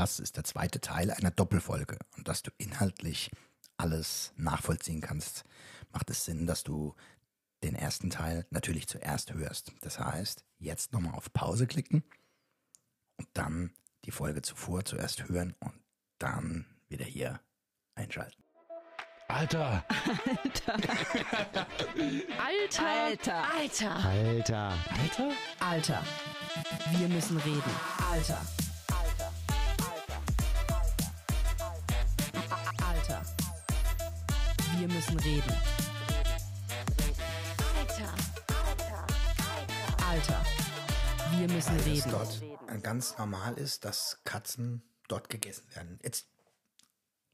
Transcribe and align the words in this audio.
das 0.00 0.18
ist 0.18 0.38
der 0.38 0.44
zweite 0.44 0.80
Teil 0.80 1.10
einer 1.10 1.30
Doppelfolge. 1.30 1.98
Und 2.16 2.26
dass 2.26 2.42
du 2.42 2.50
inhaltlich 2.56 3.30
alles 3.76 4.32
nachvollziehen 4.34 5.02
kannst, 5.02 5.44
macht 5.92 6.08
es 6.08 6.24
Sinn, 6.24 6.46
dass 6.46 6.64
du 6.64 6.94
den 7.62 7.74
ersten 7.74 8.08
Teil 8.08 8.46
natürlich 8.48 8.88
zuerst 8.88 9.34
hörst. 9.34 9.72
Das 9.82 9.98
heißt, 10.00 10.42
jetzt 10.58 10.94
nochmal 10.94 11.14
auf 11.14 11.30
Pause 11.34 11.66
klicken 11.66 12.02
und 13.18 13.28
dann 13.34 13.74
die 14.06 14.10
Folge 14.10 14.40
zuvor 14.40 14.86
zuerst 14.86 15.28
hören 15.28 15.54
und 15.60 15.74
dann 16.18 16.64
wieder 16.88 17.04
hier 17.04 17.38
einschalten. 17.94 18.42
Alter! 19.28 19.84
Alter. 20.42 20.74
Alter. 21.28 21.66
Alter. 22.42 23.44
Alter. 23.54 23.94
Alter! 24.04 24.74
Alter? 24.98 25.32
Alter. 25.60 26.02
Wir 26.92 27.08
müssen 27.08 27.36
reden. 27.36 27.70
Alter. 28.10 28.40
Wir 34.80 34.88
müssen 34.88 35.18
reden. 35.18 35.52
Alter. 37.76 38.14
Alter. 40.08 40.44
Wir 41.36 41.48
müssen 41.48 41.76
Weil 41.76 41.92
es 41.92 42.06
reden. 42.06 42.10
dort 42.10 42.42
äh, 42.70 42.78
ganz 42.80 43.18
normal 43.18 43.58
ist, 43.58 43.84
dass 43.84 44.20
Katzen 44.24 44.82
dort 45.06 45.28
gegessen 45.28 45.66
werden. 45.74 45.98
Jetzt, 46.02 46.28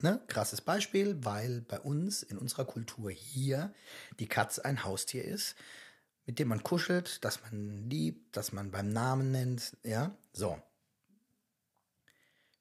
ne, 0.00 0.20
krasses 0.26 0.60
Beispiel, 0.60 1.24
weil 1.24 1.60
bei 1.60 1.78
uns 1.78 2.24
in 2.24 2.36
unserer 2.36 2.64
Kultur 2.64 3.12
hier 3.12 3.72
die 4.18 4.26
Katze 4.26 4.64
ein 4.64 4.82
Haustier 4.82 5.24
ist, 5.24 5.54
mit 6.24 6.40
dem 6.40 6.48
man 6.48 6.64
kuschelt, 6.64 7.24
das 7.24 7.40
man 7.42 7.88
liebt, 7.88 8.36
das 8.36 8.50
man 8.50 8.72
beim 8.72 8.88
Namen 8.88 9.30
nennt, 9.30 9.76
ja, 9.84 10.18
so. 10.32 10.60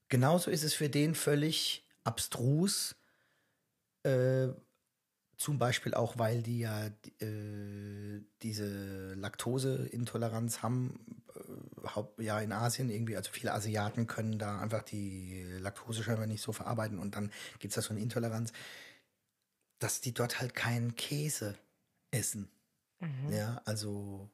Genauso 0.09 0.51
ist 0.51 0.63
es 0.63 0.75
für 0.75 0.91
den 0.91 1.15
völlig 1.15 1.89
abstrus, 2.03 2.95
äh, 4.03 4.49
zum 5.37 5.59
Beispiel 5.59 5.93
auch, 5.93 6.17
weil 6.17 6.41
die 6.41 6.59
ja 6.59 6.87
äh, 7.19 8.21
diese 8.41 9.13
Laktoseintoleranz 9.15 10.61
haben, 10.61 11.21
äh, 11.35 11.87
haupt, 11.87 12.19
ja 12.21 12.39
in 12.39 12.51
Asien 12.51 12.89
irgendwie, 12.89 13.17
also 13.17 13.31
viele 13.31 13.53
Asiaten 13.53 14.07
können 14.07 14.39
da 14.39 14.59
einfach 14.59 14.83
die 14.83 15.43
Laktose 15.59 16.03
scheinbar 16.03 16.27
nicht 16.27 16.41
so 16.41 16.51
verarbeiten 16.51 16.99
und 16.99 17.15
dann 17.15 17.31
gibt 17.59 17.71
es 17.71 17.75
da 17.75 17.81
so 17.81 17.91
eine 17.91 18.01
Intoleranz, 18.01 18.53
dass 19.79 20.01
die 20.01 20.13
dort 20.13 20.39
halt 20.39 20.55
keinen 20.55 20.95
Käse 20.95 21.57
essen. 22.11 22.49
Ja, 23.29 23.61
also 23.65 24.29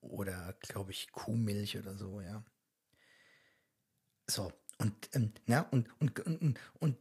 oder 0.00 0.54
glaube 0.60 0.90
ich 0.90 1.10
Kuhmilch 1.12 1.78
oder 1.78 1.96
so, 1.96 2.20
ja. 2.20 2.44
So, 4.26 4.52
und, 4.78 4.94
ähm, 5.14 5.32
ja, 5.46 5.62
und, 5.70 5.88
und, 6.00 6.18
und, 6.20 6.58
und 6.78 6.96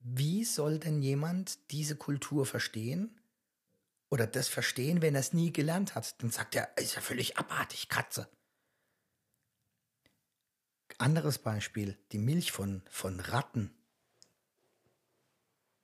wie 0.00 0.44
soll 0.44 0.78
denn 0.78 1.02
jemand 1.02 1.70
diese 1.70 1.96
Kultur 1.96 2.46
verstehen? 2.46 3.20
Oder 4.08 4.26
das 4.26 4.48
verstehen, 4.48 5.02
wenn 5.02 5.14
er 5.14 5.20
es 5.20 5.32
nie 5.32 5.52
gelernt 5.52 5.94
hat? 5.94 6.20
Dann 6.22 6.30
sagt 6.30 6.56
er, 6.56 6.76
ist 6.76 6.96
ja 6.96 7.00
völlig 7.00 7.36
abartig, 7.36 7.88
Katze. 7.88 8.28
Anderes 10.98 11.38
Beispiel, 11.38 11.96
die 12.12 12.18
Milch 12.18 12.50
von, 12.50 12.82
von 12.90 13.20
Ratten. 13.20 13.72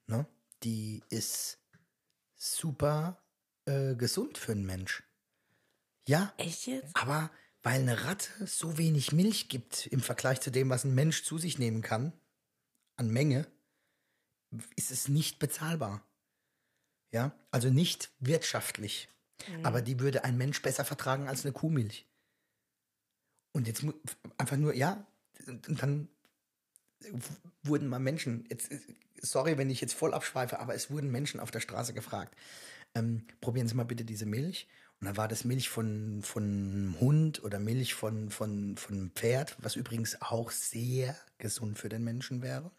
Ne? 0.06 0.26
Die 0.62 1.02
ist 1.08 1.58
super 2.34 3.22
äh, 3.66 3.94
gesund 3.94 4.38
für 4.38 4.52
einen 4.52 4.66
Mensch. 4.66 5.02
Ja, 6.08 6.34
Echt 6.36 6.66
jetzt? 6.66 6.94
aber 6.96 7.30
weil 7.62 7.80
eine 7.80 8.04
Ratte 8.04 8.46
so 8.46 8.78
wenig 8.78 9.12
Milch 9.12 9.48
gibt 9.48 9.86
im 9.86 10.00
Vergleich 10.00 10.40
zu 10.40 10.50
dem, 10.50 10.68
was 10.68 10.84
ein 10.84 10.94
Mensch 10.94 11.24
zu 11.24 11.38
sich 11.38 11.58
nehmen 11.58 11.82
kann, 11.82 12.12
an 12.96 13.08
Menge, 13.08 13.46
ist 14.76 14.90
es 14.90 15.08
nicht 15.08 15.38
bezahlbar. 15.38 16.02
Ja, 17.12 17.32
also 17.50 17.70
nicht 17.70 18.10
wirtschaftlich. 18.18 19.08
Aber 19.62 19.82
die 19.82 20.00
würde 20.00 20.24
ein 20.24 20.36
Mensch 20.36 20.62
besser 20.62 20.84
vertragen 20.84 21.28
als 21.28 21.44
eine 21.44 21.52
Kuhmilch. 21.52 22.06
Und 23.52 23.66
jetzt 23.66 23.84
einfach 24.38 24.56
nur, 24.56 24.74
ja, 24.74 25.06
und 25.46 25.82
dann 25.82 26.08
wurden 27.62 27.88
mal 27.88 27.98
Menschen, 27.98 28.44
jetzt, 28.50 28.70
sorry, 29.20 29.58
wenn 29.58 29.70
ich 29.70 29.80
jetzt 29.80 29.94
voll 29.94 30.14
abschweife, 30.14 30.58
aber 30.58 30.74
es 30.74 30.90
wurden 30.90 31.10
Menschen 31.10 31.40
auf 31.40 31.50
der 31.50 31.60
Straße 31.60 31.94
gefragt, 31.94 32.34
ähm, 32.94 33.26
probieren 33.40 33.68
Sie 33.68 33.74
mal 33.74 33.84
bitte 33.84 34.04
diese 34.04 34.26
Milch. 34.26 34.68
Und 35.00 35.06
dann 35.06 35.16
war 35.18 35.28
das 35.28 35.44
Milch 35.44 35.68
von, 35.68 36.22
von 36.22 36.42
einem 36.42 37.00
Hund 37.00 37.44
oder 37.44 37.58
Milch 37.58 37.94
von, 37.94 38.30
von, 38.30 38.76
von 38.78 38.96
einem 38.96 39.10
Pferd, 39.10 39.56
was 39.58 39.76
übrigens 39.76 40.20
auch 40.22 40.50
sehr 40.50 41.14
gesund 41.36 41.78
für 41.78 41.90
den 41.90 42.02
Menschen 42.02 42.40
wäre. 42.40 42.70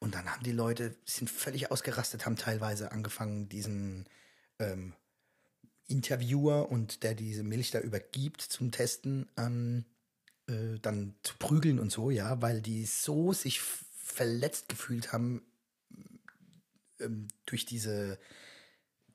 Und 0.00 0.14
dann 0.14 0.30
haben 0.30 0.44
die 0.44 0.52
Leute, 0.52 0.94
sind 1.04 1.28
völlig 1.28 1.70
ausgerastet, 1.70 2.24
haben 2.24 2.36
teilweise 2.36 2.92
angefangen, 2.92 3.48
diesen 3.48 4.08
ähm, 4.58 4.94
Interviewer 5.88 6.70
und 6.70 7.02
der 7.02 7.14
diese 7.14 7.42
Milch 7.42 7.70
da 7.70 7.80
übergibt 7.80 8.42
zum 8.42 8.70
Testen, 8.70 9.28
ähm, 9.36 9.84
äh, 10.46 10.78
dann 10.80 11.14
zu 11.22 11.34
prügeln 11.38 11.78
und 11.78 11.90
so, 11.90 12.10
ja, 12.10 12.40
weil 12.42 12.60
die 12.60 12.84
so 12.84 13.32
sich 13.32 13.60
verletzt 13.60 14.68
gefühlt 14.68 15.12
haben 15.12 15.42
ähm, 17.00 17.28
durch 17.46 17.64
diese 17.66 18.18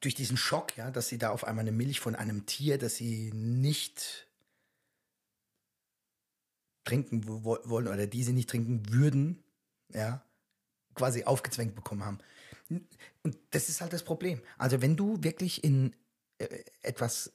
durch 0.01 0.15
diesen 0.15 0.35
Schock, 0.35 0.75
ja, 0.75 0.91
dass 0.91 1.07
sie 1.07 1.17
da 1.17 1.29
auf 1.29 1.45
einmal 1.45 1.63
eine 1.63 1.71
Milch 1.71 2.01
von 2.01 2.13
einem 2.15 2.45
Tier, 2.45 2.77
das 2.77 2.95
sie 2.97 3.31
nicht 3.33 4.27
trinken 6.83 7.25
wo- 7.25 7.59
wollen 7.63 7.87
oder 7.87 8.05
die 8.05 8.23
sie 8.23 8.33
nicht 8.33 8.49
trinken 8.49 8.89
würden, 8.91 9.41
ja, 9.93 10.25
quasi 10.95 11.23
aufgezwängt 11.23 11.75
bekommen 11.75 12.05
haben. 12.05 12.19
Und 13.23 13.37
das 13.51 13.69
ist 13.69 13.81
halt 13.81 13.93
das 13.93 14.03
Problem. 14.03 14.41
Also 14.57 14.81
wenn 14.81 14.95
du 14.95 15.23
wirklich 15.23 15.63
in 15.63 15.95
äh, 16.37 16.63
etwas 16.81 17.33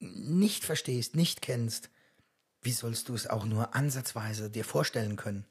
nicht 0.00 0.64
verstehst, 0.64 1.16
nicht 1.16 1.42
kennst, 1.42 1.90
wie 2.62 2.72
sollst 2.72 3.08
du 3.08 3.14
es 3.14 3.26
auch 3.26 3.44
nur 3.44 3.74
ansatzweise 3.74 4.50
dir 4.50 4.64
vorstellen 4.64 5.16
können? 5.16 5.46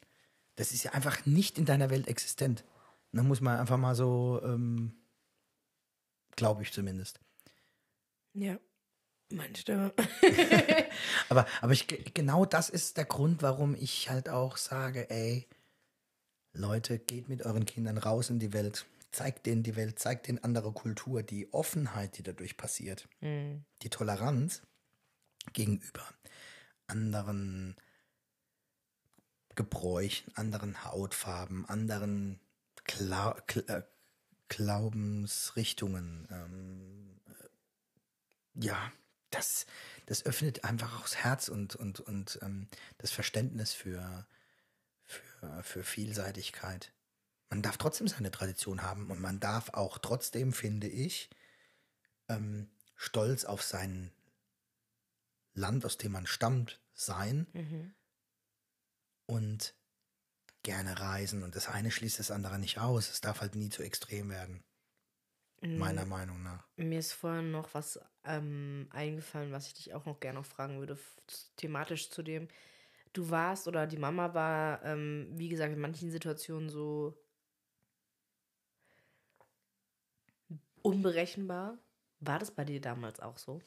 Das 0.56 0.72
ist 0.72 0.84
ja 0.84 0.92
einfach 0.92 1.26
nicht 1.26 1.58
in 1.58 1.66
deiner 1.66 1.90
Welt 1.90 2.08
existent. 2.08 2.64
Da 3.12 3.24
muss 3.24 3.42
man 3.42 3.60
einfach 3.60 3.78
mal 3.78 3.96
so, 3.96 4.42
ähm, 4.44 4.94
glaube 6.36 6.64
ich 6.64 6.72
zumindest. 6.72 7.20
Ja. 8.34 8.58
Meine 9.32 9.56
Stimme. 9.56 9.94
Aber, 11.30 11.48
aber 11.62 11.72
ich, 11.74 11.88
genau 12.14 12.46
das 12.46 12.70
ist 12.70 12.98
der 12.98 13.06
Grund, 13.06 13.42
warum 13.42 13.74
ich 13.76 14.10
halt 14.10 14.30
auch 14.30 14.58
sage, 14.58 15.10
ey, 15.10 15.48
Leute, 16.54 17.00
geht 17.00 17.30
mit 17.30 17.46
euren 17.46 17.66
Kindern 17.66 17.98
raus 17.98 18.30
in 18.30 18.40
die 18.40 18.54
Welt. 18.54 18.86
Zeigt 19.12 19.46
denen 19.46 19.64
die 19.64 19.76
Welt, 19.76 20.00
zeigt 20.00 20.28
denen 20.28 20.44
andere 20.44 20.72
Kultur, 20.72 21.22
die 21.22 21.52
Offenheit, 21.54 22.18
die 22.18 22.24
dadurch 22.24 22.58
passiert, 22.58 23.08
die 23.22 23.90
Toleranz 23.90 24.64
gegenüber 25.54 26.04
anderen 26.88 27.76
Gebräuchen, 29.56 30.36
anderen 30.36 30.84
Hautfarben, 30.84 31.68
anderen 31.68 32.40
Gla 32.86 33.38
Gl 33.48 33.64
äh, 33.68 33.84
Glaubensrichtungen. 34.50 36.28
Ähm, 36.32 37.20
äh, 37.28 38.66
ja, 38.66 38.92
das, 39.30 39.66
das 40.06 40.26
öffnet 40.26 40.64
einfach 40.64 41.00
auch 41.00 41.04
das 41.04 41.18
Herz 41.18 41.48
und, 41.50 41.76
und, 41.76 42.00
und 42.00 42.40
ähm, 42.42 42.68
das 43.00 43.12
Verständnis 43.12 43.74
für, 43.74 44.26
für, 45.06 45.64
für 45.64 45.84
Vielseitigkeit. 45.84 46.92
Man 47.50 47.62
darf 47.62 47.78
trotzdem 47.78 48.08
seine 48.08 48.32
Tradition 48.32 48.82
haben 48.82 49.12
und 49.12 49.20
man 49.20 49.40
darf 49.40 49.70
auch 49.70 49.98
trotzdem, 50.00 50.54
finde 50.54 50.88
ich, 50.88 51.30
ähm, 52.30 52.70
stolz 52.96 53.46
auf 53.46 53.62
sein 53.62 54.12
Land, 55.54 55.86
aus 55.86 55.98
dem 55.98 56.14
man 56.14 56.26
stammt, 56.26 56.82
sein 56.94 57.48
und 59.26 59.76
gerne 60.64 61.00
reisen. 61.00 61.44
Und 61.44 61.56
das 61.56 61.68
eine 61.68 61.92
schließt 61.92 62.20
das 62.20 62.32
andere 62.32 62.58
nicht 62.58 62.80
aus. 62.80 63.10
Es 63.10 63.22
darf 63.22 63.42
halt 63.42 63.56
nie 63.56 63.70
zu 63.70 63.84
extrem 63.84 64.30
werden. 64.30 64.64
Meiner 65.62 66.06
Meinung 66.06 66.44
nach. 66.44 66.68
Mir 66.76 67.00
ist 67.00 67.14
vorhin 67.14 67.52
noch 67.52 67.74
was 67.74 67.98
ähm, 68.26 68.90
eingefallen, 68.92 69.54
was 69.54 69.68
ich 69.68 69.74
dich 69.74 69.94
auch 69.94 70.06
noch 70.06 70.20
gerne 70.20 70.40
noch 70.40 70.46
fragen 70.46 70.80
würde, 70.80 70.98
thematisch 71.56 72.10
zu 72.10 72.22
dem. 72.22 72.50
Du 73.14 73.30
warst 73.30 73.68
oder 73.68 73.86
die 73.88 73.98
Mama 73.98 74.34
war, 74.34 74.84
ähm, 74.84 75.30
wie 75.36 75.50
gesagt, 75.50 75.74
in 75.74 75.80
manchen 75.80 76.10
Situationen 76.12 76.70
so 76.70 77.16
unberechenbar. 80.82 81.80
War 82.20 82.40
das 82.40 82.52
bei 82.52 82.64
dir 82.66 82.80
damals 82.82 83.20
auch 83.20 83.38
so? 83.38 83.62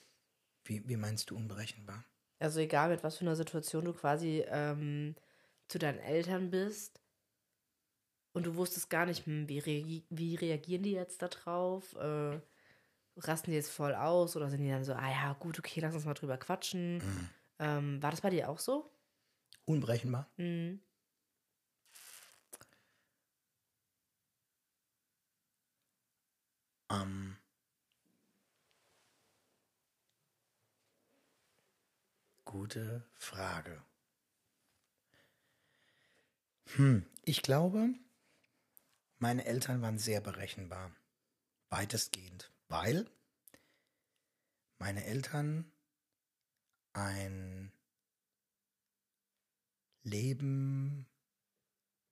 Wie, 0.66 0.86
wie 0.86 0.96
meinst 0.98 1.30
du 1.30 1.36
unberechenbar? 1.36 2.04
Also 2.38 2.60
egal 2.60 2.88
mit 2.90 3.02
was 3.04 3.16
für 3.18 3.24
einer 3.26 3.36
Situation 3.36 3.84
du 3.84 3.92
quasi 3.92 4.44
ähm, 4.48 5.16
zu 5.68 5.78
deinen 5.78 5.98
Eltern 5.98 6.50
bist 6.50 7.00
und 8.32 8.46
du 8.46 8.56
wusstest 8.56 8.90
gar 8.90 9.06
nicht, 9.06 9.26
hm, 9.26 9.48
wie, 9.48 9.58
reagi 9.58 10.06
wie 10.10 10.34
reagieren 10.36 10.82
die 10.82 10.92
jetzt 10.92 11.22
da 11.22 11.28
drauf? 11.28 11.94
Äh, 11.96 12.40
rasten 13.18 13.50
die 13.52 13.56
jetzt 13.56 13.70
voll 13.72 13.94
aus 13.94 14.36
oder 14.36 14.50
sind 14.50 14.62
die 14.62 14.70
dann 14.70 14.84
so, 14.84 14.94
ah 14.94 15.10
ja, 15.10 15.34
gut, 15.34 15.58
okay, 15.58 15.80
lass 15.80 15.94
uns 15.94 16.06
mal 16.06 16.14
drüber 16.14 16.38
quatschen. 16.38 17.04
Ähm, 17.60 18.02
war 18.02 18.10
das 18.12 18.22
bei 18.22 18.30
dir 18.30 18.50
auch 18.50 18.60
so? 18.60 18.95
unberechenbar. 19.66 20.30
Mhm. 20.38 20.80
Ähm. 26.90 27.36
Gute 32.44 33.04
Frage. 33.14 33.82
Hm, 36.76 37.04
ich 37.24 37.42
glaube, 37.42 37.90
meine 39.18 39.44
Eltern 39.44 39.82
waren 39.82 39.98
sehr 39.98 40.20
berechenbar. 40.20 40.92
Weitestgehend. 41.70 42.52
Weil 42.68 43.06
meine 44.78 45.04
Eltern 45.04 45.70
ein 46.92 47.72
Leben 50.06 51.06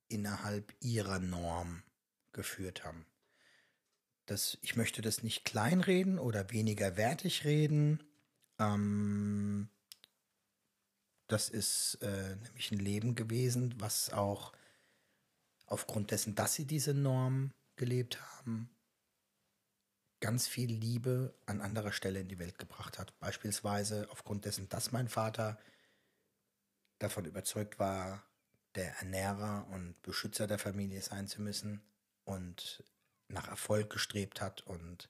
innerhalb 0.07 0.75
ihrer 0.81 1.19
Norm 1.19 1.83
geführt 2.31 2.83
haben. 2.83 3.05
Das, 4.25 4.57
ich 4.61 4.75
möchte 4.75 5.01
das 5.01 5.23
nicht 5.23 5.45
kleinreden 5.45 6.19
oder 6.19 6.51
weniger 6.51 6.97
wertig 6.97 7.45
reden. 7.45 8.03
Ähm, 8.59 9.69
das 11.27 11.49
ist 11.49 11.99
äh, 12.01 12.35
nämlich 12.35 12.71
ein 12.71 12.79
Leben 12.79 13.15
gewesen, 13.15 13.73
was 13.79 14.11
auch 14.11 14.53
aufgrund 15.65 16.11
dessen, 16.11 16.35
dass 16.35 16.53
sie 16.53 16.65
diese 16.65 16.93
Norm 16.93 17.51
gelebt 17.75 18.21
haben, 18.21 18.69
ganz 20.19 20.47
viel 20.47 20.71
Liebe 20.71 21.33
an 21.45 21.61
anderer 21.61 21.91
Stelle 21.91 22.19
in 22.19 22.27
die 22.27 22.39
Welt 22.39 22.57
gebracht 22.57 22.99
hat. 22.99 23.17
Beispielsweise 23.19 24.07
aufgrund 24.11 24.45
dessen, 24.45 24.69
dass 24.69 24.91
mein 24.91 25.07
Vater 25.07 25.59
davon 26.99 27.25
überzeugt 27.25 27.79
war, 27.79 28.23
der 28.75 28.95
Ernährer 28.97 29.67
und 29.71 30.01
Beschützer 30.01 30.47
der 30.47 30.59
Familie 30.59 31.01
sein 31.01 31.27
zu 31.27 31.41
müssen 31.41 31.81
und 32.23 32.83
nach 33.27 33.47
Erfolg 33.47 33.89
gestrebt 33.89 34.41
hat 34.41 34.61
und 34.61 35.09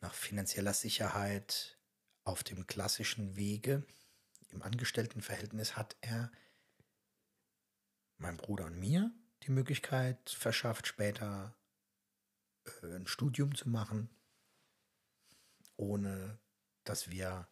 nach 0.00 0.14
finanzieller 0.14 0.74
Sicherheit 0.74 1.78
auf 2.24 2.42
dem 2.42 2.66
klassischen 2.66 3.36
Wege 3.36 3.84
im 4.50 4.62
Angestelltenverhältnis 4.62 5.76
hat 5.76 5.96
er 6.00 6.30
meinem 8.18 8.36
Bruder 8.36 8.66
und 8.66 8.78
mir 8.78 9.12
die 9.42 9.50
Möglichkeit 9.50 10.30
verschafft, 10.30 10.86
später 10.86 11.56
äh, 12.82 12.94
ein 12.96 13.06
Studium 13.06 13.54
zu 13.54 13.68
machen, 13.68 14.08
ohne 15.76 16.38
dass 16.84 17.10
wir 17.10 17.48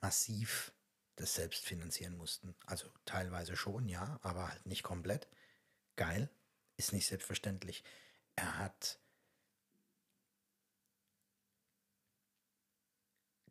massiv 0.00 0.72
das 1.16 1.34
selbst 1.34 1.64
finanzieren 1.64 2.16
mussten. 2.16 2.54
Also 2.66 2.88
teilweise 3.04 3.56
schon, 3.56 3.88
ja, 3.88 4.18
aber 4.22 4.48
halt 4.48 4.66
nicht 4.66 4.82
komplett. 4.82 5.28
Geil, 5.96 6.28
ist 6.76 6.92
nicht 6.92 7.06
selbstverständlich. 7.06 7.84
Er 8.36 8.58
hat 8.58 8.98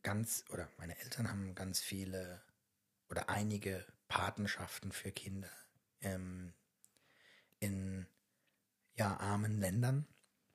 ganz, 0.01 0.43
oder 0.49 0.69
meine 0.77 0.99
Eltern 0.99 1.29
haben 1.29 1.55
ganz 1.55 1.79
viele 1.79 2.41
oder 3.09 3.29
einige 3.29 3.85
Patenschaften 4.07 4.91
für 4.91 5.11
Kinder 5.11 5.49
ähm, 6.01 6.53
in 7.59 8.05
ja, 8.95 9.17
armen 9.17 9.59
Ländern. 9.59 10.07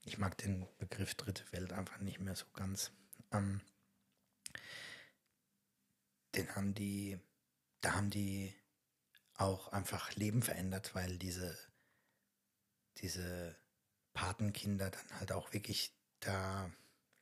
Ich 0.04 0.18
mag 0.18 0.36
den 0.38 0.66
Begriff 0.78 1.14
Dritte 1.14 1.44
Welt 1.52 1.72
einfach 1.72 1.98
nicht 1.98 2.20
mehr 2.20 2.36
so 2.36 2.46
ganz. 2.54 2.92
Ähm, 3.32 3.60
den 6.34 6.54
haben 6.54 6.74
die, 6.74 7.18
da 7.80 7.94
haben 7.94 8.10
die 8.10 8.54
auch 9.34 9.72
einfach 9.72 10.14
Leben 10.16 10.42
verändert, 10.42 10.94
weil 10.94 11.18
diese, 11.18 11.56
diese 12.98 13.56
Patenkinder 14.12 14.90
dann 14.90 15.20
halt 15.20 15.32
auch 15.32 15.52
wirklich, 15.52 15.92
da 16.20 16.70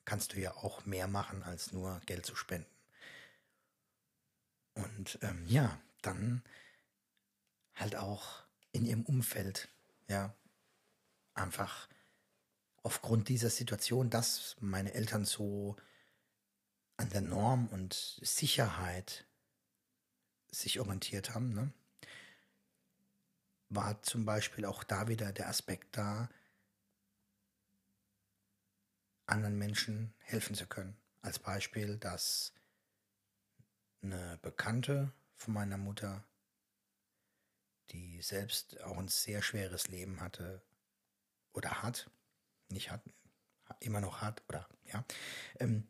kannst 0.05 0.33
du 0.33 0.41
ja 0.41 0.55
auch 0.57 0.87
mehr 0.87 1.09
machen, 1.09 1.43
als 1.43 1.73
nur 1.73 2.01
Geld 2.07 2.25
zu 2.25 2.35
spenden. 2.35 2.71
Und 4.75 5.19
ähm, 5.23 5.47
ja, 5.47 5.81
dann 6.03 6.43
halt 7.75 7.97
auch 7.97 8.45
in 8.73 8.85
ihrem 8.85 9.05
Umfeld, 9.05 9.69
ja, 10.09 10.35
einfach 11.35 11.89
aufgrund 12.83 13.29
dieser 13.29 13.51
Situation, 13.51 14.11
dass 14.11 14.57
meine 14.61 14.95
Eltern 14.95 15.25
so 15.25 15.77
an 16.97 17.11
der 17.11 17.21
Norm 17.21 17.69
und 17.69 17.95
Sicherheit 18.23 19.27
sich 20.51 20.81
orientiert 20.81 21.35
haben, 21.35 21.53
ne, 21.55 21.73
war 23.69 24.03
zum 24.03 24.25
Beispiel 24.25 24.65
auch 24.65 24.85
da 24.85 25.09
wieder 25.09 25.33
der 25.33 25.49
Aspekt 25.49 25.97
da, 25.97 26.29
anderen 29.27 29.59
Menschen 29.59 30.15
helfen 30.21 30.55
zu 30.55 30.67
können. 30.67 30.97
Als 31.21 31.39
Beispiel, 31.39 31.99
dass 31.99 32.53
eine 34.03 34.39
Bekannte 34.41 35.13
von 35.35 35.55
meiner 35.55 35.77
Mutter, 35.77 36.25
die 37.91 38.23
selbst 38.23 38.81
auch 38.83 38.99
ein 38.99 39.09
sehr 39.09 39.43
schweres 39.43 39.89
Leben 39.89 40.21
hatte 40.21 40.63
oder 41.53 41.83
hat, 41.83 42.09
nicht 42.69 42.91
hat, 42.91 43.03
immer 43.81 44.01
noch 44.01 44.23
hat 44.23 44.43
oder 44.49 44.69
ja, 44.85 45.05
ähm, 45.59 45.89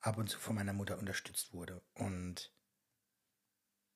ab 0.00 0.16
und 0.18 0.28
zu 0.28 0.38
von 0.38 0.54
meiner 0.54 0.72
Mutter 0.72 0.98
unterstützt 0.98 1.52
wurde 1.52 1.82
und 1.94 2.52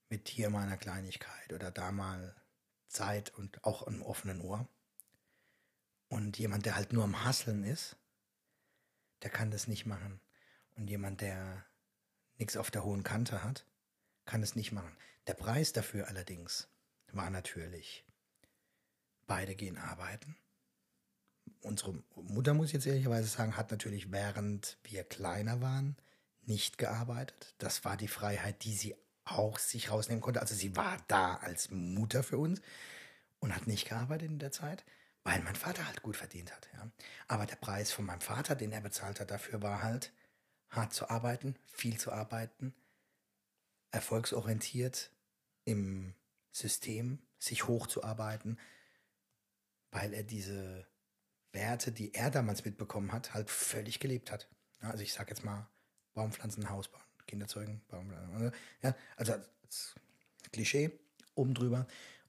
mit 0.08 0.28
hier 0.28 0.50
mal 0.50 0.64
einer 0.64 0.76
Kleinigkeit 0.76 1.52
oder 1.52 1.70
da 1.70 1.92
mal 1.92 2.36
Zeit 2.88 3.34
und 3.34 3.64
auch 3.64 3.86
einem 3.86 4.02
offenen 4.02 4.40
Ohr. 4.40 4.68
Und 6.08 6.38
jemand, 6.38 6.66
der 6.66 6.76
halt 6.76 6.92
nur 6.92 7.04
am 7.04 7.24
Hasseln 7.24 7.64
ist, 7.64 7.96
der 9.22 9.30
kann 9.30 9.50
das 9.50 9.66
nicht 9.66 9.86
machen. 9.86 10.20
Und 10.76 10.88
jemand, 10.88 11.20
der 11.20 11.64
nichts 12.38 12.56
auf 12.56 12.70
der 12.70 12.84
hohen 12.84 13.02
Kante 13.02 13.42
hat, 13.42 13.64
kann 14.24 14.42
es 14.42 14.54
nicht 14.54 14.72
machen. 14.72 14.94
Der 15.26 15.34
Preis 15.34 15.72
dafür 15.72 16.08
allerdings 16.08 16.68
war 17.12 17.30
natürlich, 17.30 18.04
beide 19.26 19.54
gehen 19.54 19.78
arbeiten. 19.78 20.36
Unsere 21.62 22.02
Mutter, 22.16 22.54
muss 22.54 22.68
ich 22.68 22.72
jetzt 22.74 22.86
ehrlicherweise 22.86 23.28
sagen, 23.28 23.56
hat 23.56 23.70
natürlich, 23.70 24.10
während 24.10 24.78
wir 24.84 25.04
kleiner 25.04 25.60
waren, 25.60 25.96
nicht 26.44 26.76
gearbeitet. 26.76 27.54
Das 27.58 27.84
war 27.84 27.96
die 27.96 28.08
Freiheit, 28.08 28.64
die 28.64 28.74
sie 28.74 28.96
auch 29.24 29.58
sich 29.58 29.90
rausnehmen 29.90 30.20
konnte. 30.20 30.40
Also 30.40 30.54
sie 30.54 30.76
war 30.76 30.98
da 31.08 31.36
als 31.36 31.70
Mutter 31.70 32.22
für 32.22 32.38
uns 32.38 32.60
und 33.38 33.54
hat 33.54 33.66
nicht 33.66 33.88
gearbeitet 33.88 34.28
in 34.28 34.38
der 34.38 34.52
Zeit, 34.52 34.84
weil 35.22 35.40
mein 35.42 35.54
Vater 35.54 35.86
halt 35.86 36.02
gut 36.02 36.16
verdient 36.16 36.52
hat. 36.52 36.68
Ja. 36.74 36.90
Aber 37.28 37.46
der 37.46 37.56
Preis 37.56 37.92
von 37.92 38.04
meinem 38.04 38.20
Vater, 38.20 38.56
den 38.56 38.72
er 38.72 38.80
bezahlt 38.80 39.20
hat, 39.20 39.30
dafür 39.30 39.62
war 39.62 39.82
halt, 39.82 40.12
hart 40.70 40.92
zu 40.92 41.08
arbeiten, 41.10 41.56
viel 41.66 41.98
zu 41.98 42.10
arbeiten, 42.12 42.74
erfolgsorientiert 43.90 45.10
im 45.64 46.14
System, 46.50 47.20
sich 47.38 47.68
hochzuarbeiten, 47.68 48.58
weil 49.90 50.14
er 50.14 50.22
diese 50.22 50.86
Werte, 51.52 51.92
die 51.92 52.14
er 52.14 52.30
damals 52.30 52.64
mitbekommen 52.64 53.12
hat, 53.12 53.34
halt 53.34 53.50
völlig 53.50 54.00
gelebt 54.00 54.32
hat. 54.32 54.48
Also 54.80 55.02
ich 55.02 55.12
sage 55.12 55.30
jetzt 55.30 55.44
mal 55.44 55.68
Baumpflanzen, 56.14 56.68
Haus 56.70 56.88
bauen, 56.88 57.02
Kinder 57.26 57.46
zeugen, 57.46 57.82
Baumpflanzen. 57.88 58.52
Ja, 58.82 58.94
also 59.16 59.34
Klischee 60.52 60.98
oben 61.34 61.54
drüber. 61.54 61.86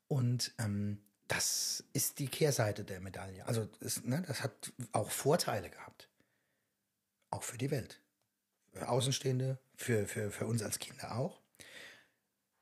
Und 0.08 0.54
ähm, 0.60 1.02
das 1.28 1.84
ist 1.94 2.20
die 2.20 2.28
Kehrseite 2.28 2.84
der 2.84 3.00
Medaille. 3.00 3.46
Also 3.46 3.70
es, 3.80 4.04
ne, 4.04 4.24
das 4.28 4.44
hat 4.44 4.74
auch 4.92 5.10
Vorteile 5.10 5.70
gehabt. 5.70 6.10
Auch 7.30 7.44
für 7.44 7.58
die 7.58 7.72
Welt. 7.72 8.00
Außenstehende, 8.80 9.60
für, 9.76 10.08
für, 10.08 10.32
für 10.32 10.46
uns 10.46 10.64
als 10.64 10.80
Kinder 10.80 11.16
auch. 11.16 11.42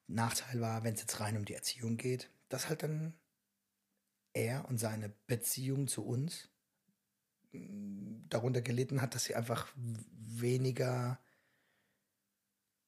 Nachteil 0.08 0.60
war, 0.62 0.84
wenn 0.84 0.94
es 0.94 1.02
jetzt 1.02 1.20
rein 1.20 1.38
um 1.38 1.46
die 1.46 1.54
Erziehung 1.54 1.98
geht, 1.98 2.30
dass 2.50 2.70
halt 2.70 2.84
dann 2.84 3.14
er 4.34 4.68
und 4.68 4.78
seine 4.78 5.10
Beziehung 5.28 5.88
zu 5.88 6.06
uns 6.06 6.50
darunter 7.52 8.62
gelitten 8.62 9.02
hat, 9.02 9.16
dass 9.16 9.26
sie 9.26 9.36
einfach 9.36 9.72
weniger 9.76 11.20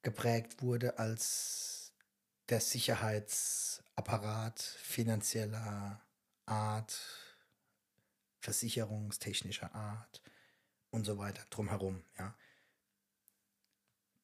geprägt 0.02 0.62
wurde 0.62 1.00
als 1.00 1.94
der 2.50 2.60
Sicherheitsapparat 2.60 4.60
finanzieller 4.60 6.02
Art, 6.46 7.00
versicherungstechnischer 8.40 9.74
Art 9.74 10.22
und 10.90 11.06
so 11.06 11.18
weiter 11.18 11.46
drumherum, 11.50 12.04
ja 12.18 12.36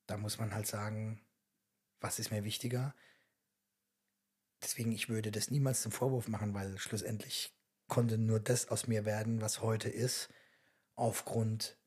da 0.09 0.17
muss 0.17 0.39
man 0.39 0.53
halt 0.53 0.65
sagen, 0.65 1.21
was 2.01 2.17
ist 2.17 2.31
mir 2.31 2.43
wichtiger? 2.43 2.95
Deswegen, 4.61 4.91
ich 4.91 5.07
würde 5.07 5.31
das 5.31 5.51
niemals 5.51 5.83
zum 5.83 5.91
Vorwurf 5.91 6.27
machen, 6.27 6.53
weil 6.53 6.77
schlussendlich 6.79 7.53
konnte 7.89 8.17
nur 8.17 8.39
das 8.39 8.69
aus 8.69 8.87
mir 8.87 9.03
werden, 9.03 9.41
was 9.41 9.61
heute 9.61 9.89
ist, 9.89 10.29
aufgrund 10.95 11.77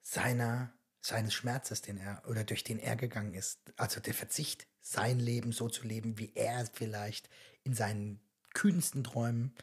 seiner, 0.00 0.72
seines 1.00 1.34
Schmerzes, 1.34 1.82
den 1.82 1.96
er, 1.96 2.22
oder 2.28 2.44
durch 2.44 2.64
den 2.64 2.78
er 2.78 2.96
gegangen 2.96 3.34
ist. 3.34 3.58
Also 3.76 4.00
der 4.00 4.14
Verzicht, 4.14 4.68
sein 4.80 5.18
Leben 5.18 5.52
so 5.52 5.68
zu 5.68 5.86
leben, 5.86 6.18
wie 6.18 6.32
er 6.34 6.66
vielleicht 6.66 7.28
in 7.62 7.74
seinen 7.74 8.20
kühnsten 8.52 9.04
Träumen, 9.04 9.54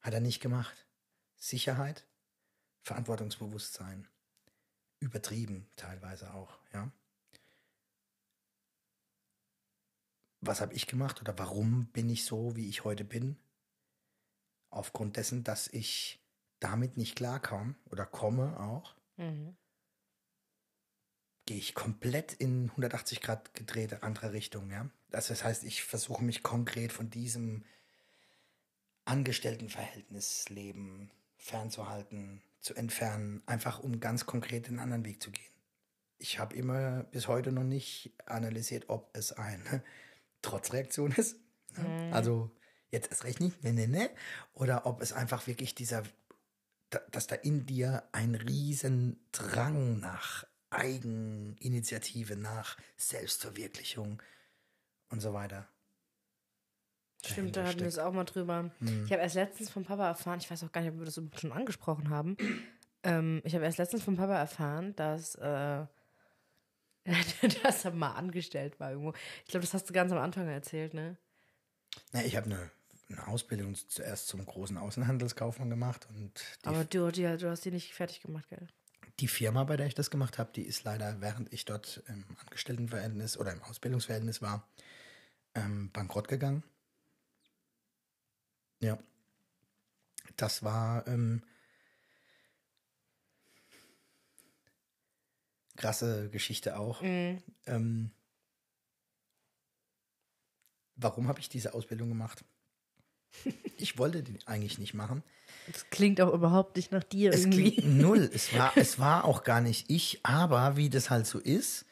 hat 0.00 0.14
er 0.14 0.20
nicht 0.20 0.40
gemacht. 0.40 0.86
Sicherheit, 1.36 2.06
Verantwortungsbewusstsein. 2.82 4.08
Übertrieben 5.00 5.68
teilweise 5.76 6.32
auch, 6.34 6.58
ja. 6.72 6.90
Was 10.40 10.60
habe 10.60 10.74
ich 10.74 10.86
gemacht 10.86 11.20
oder 11.20 11.38
warum 11.38 11.86
bin 11.92 12.10
ich 12.10 12.24
so, 12.24 12.56
wie 12.56 12.68
ich 12.68 12.84
heute 12.84 13.04
bin? 13.04 13.36
Aufgrund 14.72 15.16
dessen, 15.16 15.44
dass 15.44 15.68
ich 15.68 16.18
damit 16.58 16.96
nicht 16.96 17.14
klarkam 17.14 17.76
oder 17.90 18.06
komme 18.06 18.58
auch, 18.58 18.96
Mhm. 19.18 19.54
gehe 21.46 21.58
ich 21.58 21.74
komplett 21.74 22.32
in 22.32 22.70
180 22.70 23.20
Grad 23.20 23.54
gedrehte 23.54 24.02
andere 24.02 24.32
Richtung, 24.32 24.70
ja. 24.70 24.88
Also 25.12 25.34
das 25.34 25.44
heißt, 25.44 25.64
ich 25.64 25.84
versuche 25.84 26.24
mich 26.24 26.42
konkret 26.42 26.92
von 26.92 27.10
diesem 27.10 27.64
Angestelltenverhältnisleben 29.04 31.10
fernzuhalten, 31.36 32.42
zu 32.60 32.74
entfernen, 32.74 33.42
einfach 33.46 33.80
um 33.80 34.00
ganz 34.00 34.26
konkret 34.26 34.68
den 34.68 34.78
anderen 34.78 35.04
Weg 35.04 35.22
zu 35.22 35.30
gehen. 35.32 35.50
Ich 36.18 36.38
habe 36.38 36.54
immer 36.54 37.02
bis 37.04 37.26
heute 37.26 37.50
noch 37.50 37.64
nicht 37.64 38.12
analysiert, 38.26 38.84
ob 38.88 39.10
es 39.16 39.32
eine 39.32 39.82
Trotzreaktion 40.42 41.12
ist. 41.12 41.36
Ne? 41.76 42.10
Also 42.12 42.50
jetzt 42.92 43.10
erst 43.10 43.24
recht 43.24 43.40
nicht, 43.40 43.62
ne, 43.64 43.72
ne, 43.72 43.88
ne. 43.88 44.10
Oder 44.54 44.86
ob 44.86 45.00
es 45.02 45.12
einfach 45.12 45.46
wirklich 45.46 45.74
dieser, 45.74 46.02
da- 46.90 47.02
dass 47.10 47.26
da 47.26 47.34
in 47.34 47.66
dir 47.66 48.04
ein 48.12 48.34
riesen 48.36 49.18
Drang 49.32 49.98
nach 49.98 50.44
Eigeninitiative, 50.70 52.36
nach 52.36 52.76
Selbstverwirklichung 52.96 54.22
und 55.08 55.20
so 55.20 55.32
weiter. 55.34 55.68
Stimmt, 57.24 57.56
da 57.56 57.64
hatten 57.66 57.80
wir 57.80 57.86
es 57.86 57.98
auch 57.98 58.12
mal 58.12 58.24
drüber. 58.24 58.70
Hm. 58.80 59.04
Ich 59.04 59.12
habe 59.12 59.22
erst 59.22 59.36
letztens 59.36 59.70
vom 59.70 59.84
Papa 59.84 60.08
erfahren, 60.08 60.40
ich 60.40 60.50
weiß 60.50 60.64
auch 60.64 60.72
gar 60.72 60.80
nicht, 60.80 60.92
ob 60.92 60.98
wir 60.98 61.04
das 61.04 61.20
schon 61.40 61.52
angesprochen 61.52 62.10
haben. 62.10 62.36
ähm, 63.04 63.40
ich 63.44 63.54
habe 63.54 63.64
erst 63.64 63.78
letztens 63.78 64.02
vom 64.02 64.16
Papa 64.16 64.34
erfahren, 64.34 64.94
dass, 64.96 65.36
äh, 65.36 65.86
dass 67.62 67.84
er 67.84 67.92
mal 67.92 68.12
angestellt 68.14 68.80
war 68.80 68.90
irgendwo. 68.90 69.12
Ich 69.44 69.50
glaube, 69.50 69.64
das 69.64 69.74
hast 69.74 69.88
du 69.88 69.92
ganz 69.92 70.10
am 70.12 70.18
Anfang 70.18 70.48
erzählt, 70.48 70.94
ne? 70.94 71.16
Na, 72.12 72.24
ich 72.24 72.36
habe 72.36 72.46
eine, 72.46 72.70
eine 73.12 73.26
Ausbildung 73.28 73.74
zuerst 73.74 74.28
zum 74.28 74.44
großen 74.44 74.76
Außenhandelskaufmann 74.76 75.70
gemacht 75.70 76.08
und 76.14 76.32
Aber 76.64 76.84
du, 76.84 77.10
die, 77.10 77.22
du 77.22 77.50
hast 77.50 77.64
die 77.64 77.70
nicht 77.70 77.94
fertig 77.94 78.20
gemacht, 78.20 78.48
gell? 78.48 78.68
die 79.20 79.28
Firma, 79.28 79.64
bei 79.64 79.76
der 79.76 79.86
ich 79.86 79.94
das 79.94 80.10
gemacht 80.10 80.38
habe, 80.38 80.52
die 80.52 80.62
ist 80.62 80.84
leider, 80.84 81.20
während 81.20 81.52
ich 81.52 81.64
dort 81.64 82.02
im 82.08 82.24
Angestelltenverhältnis 82.44 83.36
oder 83.36 83.52
im 83.52 83.62
Ausbildungsverhältnis 83.62 84.42
war, 84.42 84.68
ähm, 85.54 85.90
bankrott 85.92 86.28
gegangen. 86.28 86.62
Ja. 88.80 88.98
Das 90.36 90.62
war 90.62 91.06
ähm, 91.06 91.42
krasse 95.76 96.30
Geschichte 96.30 96.78
auch. 96.78 97.02
Ähm, 97.02 98.10
warum 100.96 101.28
habe 101.28 101.40
ich 101.40 101.48
diese 101.48 101.74
Ausbildung 101.74 102.08
gemacht? 102.08 102.44
Ich 103.76 103.98
wollte 103.98 104.22
die 104.22 104.38
eigentlich 104.46 104.78
nicht 104.78 104.94
machen. 104.94 105.22
Das 105.66 105.88
klingt 105.90 106.20
auch 106.20 106.32
überhaupt 106.32 106.76
nicht 106.76 106.92
nach 106.92 107.04
dir 107.04 107.32
Es 107.32 107.40
irgendwie. 107.40 107.76
klingt 107.76 107.96
null. 107.98 108.30
Es 108.32 108.52
war, 108.56 108.72
es 108.76 108.98
war 108.98 109.24
auch 109.24 109.44
gar 109.44 109.60
nicht 109.60 109.90
ich, 109.90 110.20
aber 110.24 110.76
wie 110.76 110.90
das 110.90 111.10
halt 111.10 111.26
so 111.26 111.38
ist, 111.38 111.84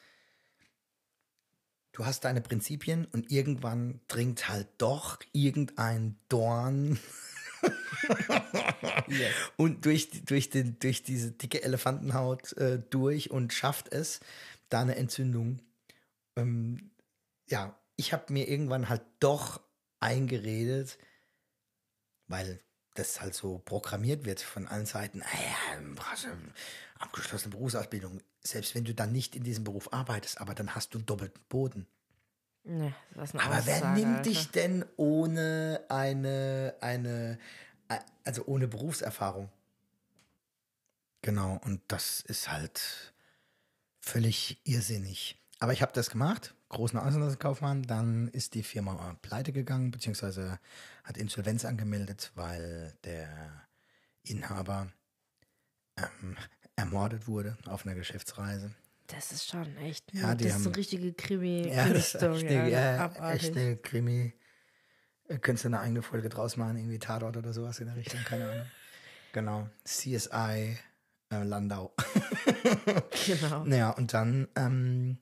du 1.92 2.04
hast 2.04 2.24
deine 2.24 2.40
Prinzipien 2.40 3.06
und 3.06 3.30
irgendwann 3.30 4.00
dringt 4.08 4.48
halt 4.48 4.68
doch 4.78 5.18
irgendein 5.32 6.16
Dorn 6.28 6.98
und 9.56 9.84
durch, 9.84 10.24
durch, 10.24 10.50
den, 10.50 10.78
durch 10.78 11.02
diese 11.02 11.32
dicke 11.32 11.62
Elefantenhaut 11.62 12.52
äh, 12.56 12.80
durch 12.90 13.30
und 13.30 13.52
schafft 13.52 13.92
es, 13.92 14.20
da 14.68 14.80
eine 14.80 14.96
Entzündung. 14.96 15.60
Ähm, 16.36 16.90
ja, 17.48 17.78
ich 17.96 18.12
habe 18.12 18.32
mir 18.32 18.48
irgendwann 18.48 18.88
halt 18.88 19.02
doch 19.18 19.60
eingeredet, 19.98 20.98
weil 22.30 22.60
das 22.94 23.20
halt 23.20 23.34
so 23.34 23.58
programmiert 23.58 24.24
wird 24.24 24.40
von 24.40 24.66
allen 24.68 24.86
Seiten. 24.86 25.22
Ah 25.22 25.74
ja, 25.74 25.80
du 25.80 26.02
hast 26.02 26.26
eine 26.26 26.36
abgeschlossene 26.98 27.52
Berufsausbildung. 27.54 28.20
Selbst 28.42 28.74
wenn 28.74 28.84
du 28.84 28.94
dann 28.94 29.12
nicht 29.12 29.36
in 29.36 29.44
diesem 29.44 29.64
Beruf 29.64 29.92
arbeitest, 29.92 30.40
aber 30.40 30.54
dann 30.54 30.74
hast 30.74 30.94
du 30.94 30.98
einen 30.98 31.06
doppelten 31.06 31.42
Boden. 31.48 31.86
Ne, 32.64 32.94
was 33.14 33.34
eine 33.34 33.42
Aber 33.42 33.66
wer 33.66 33.76
Aussage, 33.76 34.00
nimmt 34.00 34.16
Alter. 34.18 34.30
dich 34.30 34.50
denn 34.50 34.84
ohne 34.96 35.84
eine, 35.88 36.74
eine, 36.80 37.38
also 38.24 38.44
ohne 38.46 38.68
Berufserfahrung? 38.68 39.50
Genau, 41.22 41.60
und 41.64 41.82
das 41.88 42.20
ist 42.20 42.50
halt 42.50 43.12
völlig 44.00 44.60
irrsinnig. 44.64 45.38
Aber 45.58 45.72
ich 45.72 45.82
habe 45.82 45.92
das 45.92 46.10
gemacht, 46.10 46.54
großen 46.70 46.98
Außenhandelskaufmann, 46.98 47.82
dann 47.82 48.28
ist 48.28 48.54
die 48.54 48.62
Firma 48.62 49.16
pleite 49.22 49.52
gegangen, 49.52 49.90
beziehungsweise 49.90 50.58
hat 51.04 51.16
Insolvenz 51.18 51.64
angemeldet, 51.64 52.32
weil 52.34 52.94
der 53.04 53.28
Inhaber 54.22 54.90
ähm, 55.96 56.36
ermordet 56.76 57.26
wurde 57.28 57.56
auf 57.66 57.84
einer 57.84 57.94
Geschäftsreise. 57.94 58.70
Das 59.08 59.32
ist 59.32 59.48
schon 59.48 59.76
echt. 59.78 60.12
Ja, 60.14 60.34
die 60.34 60.44
das 60.44 60.52
ist 60.52 60.58
haben- 60.60 60.66
eine 60.68 60.76
richtige 60.76 61.12
krimi 61.12 61.68
Ja, 61.68 61.88
das 61.92 62.14
ist 62.14 62.22
echt 62.22 62.50
ja, 62.70 63.04
Abartig. 63.06 63.42
echt 63.48 63.56
eine 63.56 63.76
Krimi. 63.76 64.32
Äh, 65.28 65.38
Könntest 65.38 65.64
du 65.64 65.68
eine 65.68 65.80
eigene 65.80 66.02
Folge 66.02 66.28
draus 66.28 66.56
machen, 66.56 66.76
irgendwie 66.76 66.98
Tatort 67.00 67.36
oder 67.36 67.52
sowas 67.52 67.80
in 67.80 67.86
der 67.86 67.96
Richtung, 67.96 68.20
keine 68.24 68.50
Ahnung. 68.50 68.66
Genau, 69.32 69.68
CSI 69.84 70.76
äh, 71.32 71.42
Landau. 71.44 71.94
Genau. 73.26 73.64
Naja, 73.64 73.90
und 73.90 74.12
dann, 74.12 74.48
ähm, 74.56 75.18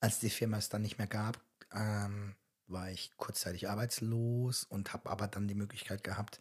als 0.00 0.20
die 0.20 0.30
Firma 0.30 0.58
es 0.58 0.68
dann 0.68 0.82
nicht 0.82 0.98
mehr 0.98 1.06
gab, 1.06 1.40
ähm, 1.72 2.34
war 2.68 2.90
ich 2.90 3.16
kurzzeitig 3.16 3.68
arbeitslos 3.68 4.64
und 4.64 4.92
habe 4.92 5.10
aber 5.10 5.28
dann 5.28 5.48
die 5.48 5.54
Möglichkeit 5.54 6.02
gehabt, 6.04 6.40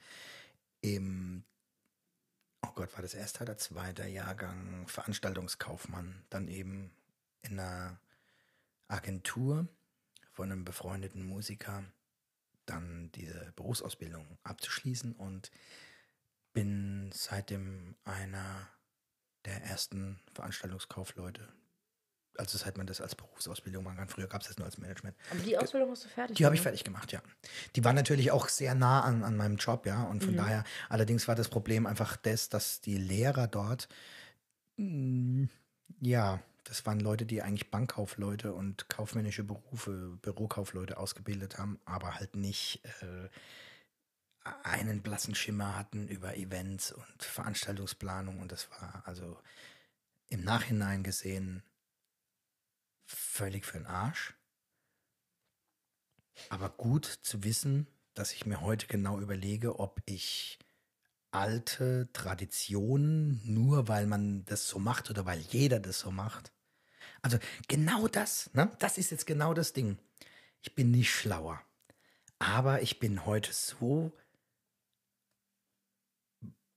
im, 0.81 1.43
oh 2.61 2.71
Gott, 2.75 2.93
war 2.93 3.01
das 3.01 3.13
erste 3.13 3.43
oder 3.43 3.57
zweiter 3.57 4.07
Jahrgang 4.07 4.87
Veranstaltungskaufmann, 4.87 6.23
dann 6.29 6.47
eben 6.47 6.91
in 7.41 7.59
einer 7.59 7.99
Agentur 8.87 9.67
von 10.31 10.51
einem 10.51 10.65
befreundeten 10.65 11.25
Musiker 11.25 11.83
dann 12.65 13.11
diese 13.13 13.53
Berufsausbildung 13.55 14.37
abzuschließen 14.43 15.13
und 15.13 15.51
bin 16.53 17.11
seitdem 17.13 17.95
einer 18.03 18.67
der 19.45 19.63
ersten 19.63 20.19
Veranstaltungskaufleute. 20.33 21.47
Also 22.37 22.57
seit 22.57 22.77
man 22.77 22.87
das 22.87 23.01
als 23.01 23.15
Berufsausbildung 23.15 23.83
machen 23.83 23.97
kann. 23.97 24.07
Früher 24.07 24.27
gab 24.27 24.41
es 24.41 24.47
das 24.47 24.57
nur 24.57 24.65
als 24.65 24.77
Management. 24.77 25.15
Aber 25.31 25.39
die 25.39 25.57
Ausbildung 25.57 25.91
hast 25.91 26.05
du 26.05 26.09
fertig 26.09 26.37
Die 26.37 26.45
habe 26.45 26.55
ich 26.55 26.61
fertig 26.61 26.83
gemacht, 26.83 27.11
ja. 27.11 27.21
Die 27.75 27.83
war 27.83 27.93
natürlich 27.93 28.31
auch 28.31 28.49
sehr 28.49 28.75
nah 28.75 29.01
an, 29.01 29.23
an 29.23 29.37
meinem 29.37 29.57
Job, 29.57 29.85
ja. 29.85 30.03
Und 30.03 30.23
von 30.23 30.33
Mhm. 30.33 30.37
daher, 30.37 30.63
allerdings 30.89 31.27
war 31.27 31.35
das 31.35 31.49
Problem 31.49 31.85
einfach 31.85 32.17
das, 32.17 32.49
dass 32.49 32.81
die 32.81 32.97
Lehrer 32.97 33.47
dort, 33.47 33.87
mh, 34.77 35.47
ja, 36.01 36.41
das 36.65 36.85
waren 36.85 36.99
Leute, 36.99 37.25
die 37.25 37.41
eigentlich 37.43 37.69
Bankkaufleute 37.69 38.53
und 38.53 38.89
kaufmännische 38.89 39.43
Berufe, 39.43 40.17
Bürokaufleute 40.21 40.97
ausgebildet 40.97 41.59
haben, 41.59 41.79
aber 41.85 42.15
halt 42.15 42.35
nicht 42.35 42.81
äh, 43.01 43.29
einen 44.63 45.01
blassen 45.01 45.35
Schimmer 45.35 45.77
hatten 45.77 46.07
über 46.07 46.35
Events 46.37 46.91
und 46.91 47.23
Veranstaltungsplanung. 47.23 48.39
Und 48.39 48.51
das 48.51 48.69
war 48.71 49.03
also 49.05 49.39
im 50.29 50.43
Nachhinein 50.43 51.03
gesehen 51.03 51.63
völlig 53.05 53.65
für 53.65 53.77
den 53.77 53.87
Arsch. 53.87 54.35
Aber 56.49 56.69
gut 56.69 57.05
zu 57.05 57.43
wissen, 57.43 57.87
dass 58.13 58.33
ich 58.33 58.45
mir 58.45 58.61
heute 58.61 58.87
genau 58.87 59.19
überlege, 59.19 59.79
ob 59.79 60.01
ich 60.05 60.59
alte 61.31 62.09
Traditionen, 62.13 63.41
nur 63.43 63.87
weil 63.87 64.07
man 64.07 64.45
das 64.45 64.67
so 64.67 64.79
macht 64.79 65.09
oder 65.09 65.25
weil 65.25 65.39
jeder 65.39 65.79
das 65.79 65.99
so 65.99 66.11
macht. 66.11 66.53
Also 67.21 67.37
genau 67.67 68.07
das, 68.07 68.53
ne? 68.53 68.71
Das 68.79 68.97
ist 68.97 69.11
jetzt 69.11 69.27
genau 69.27 69.53
das 69.53 69.73
Ding. 69.73 69.97
Ich 70.61 70.75
bin 70.75 70.91
nicht 70.91 71.13
schlauer. 71.13 71.61
Aber 72.39 72.81
ich 72.81 72.99
bin 72.99 73.25
heute 73.25 73.51
so 73.53 74.11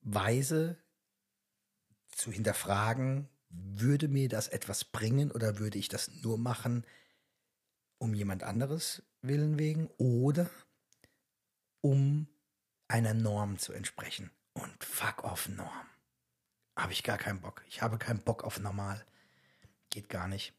weise 0.01 0.77
zu 2.11 2.33
hinterfragen, 2.33 3.29
würde 3.51 4.09
mir 4.09 4.29
das 4.29 4.49
etwas 4.49 4.85
bringen 4.85 5.31
oder 5.31 5.59
würde 5.59 5.79
ich 5.79 5.89
das 5.89 6.11
nur 6.23 6.39
machen, 6.39 6.85
um 7.99 8.15
jemand 8.15 8.43
anderes 8.43 9.03
willen 9.23 9.59
wegen 9.59 9.89
oder 9.99 10.49
um 11.81 12.27
einer 12.89 13.15
Norm 13.15 13.59
zu 13.59 13.73
entsprechen. 13.73 14.31
Und 14.55 14.83
fuck 14.85 15.25
off 15.25 15.49
Norm. 15.49 15.87
Habe 16.77 16.93
ich 16.93 17.03
gar 17.03 17.19
keinen 17.19 17.41
Bock. 17.41 17.65
Ich 17.69 17.83
habe 17.83 17.99
keinen 17.99 18.21
Bock 18.23 18.45
auf 18.45 18.59
normal. 18.61 19.05
Geht 19.91 20.09
gar 20.09 20.29
nicht. 20.29 20.53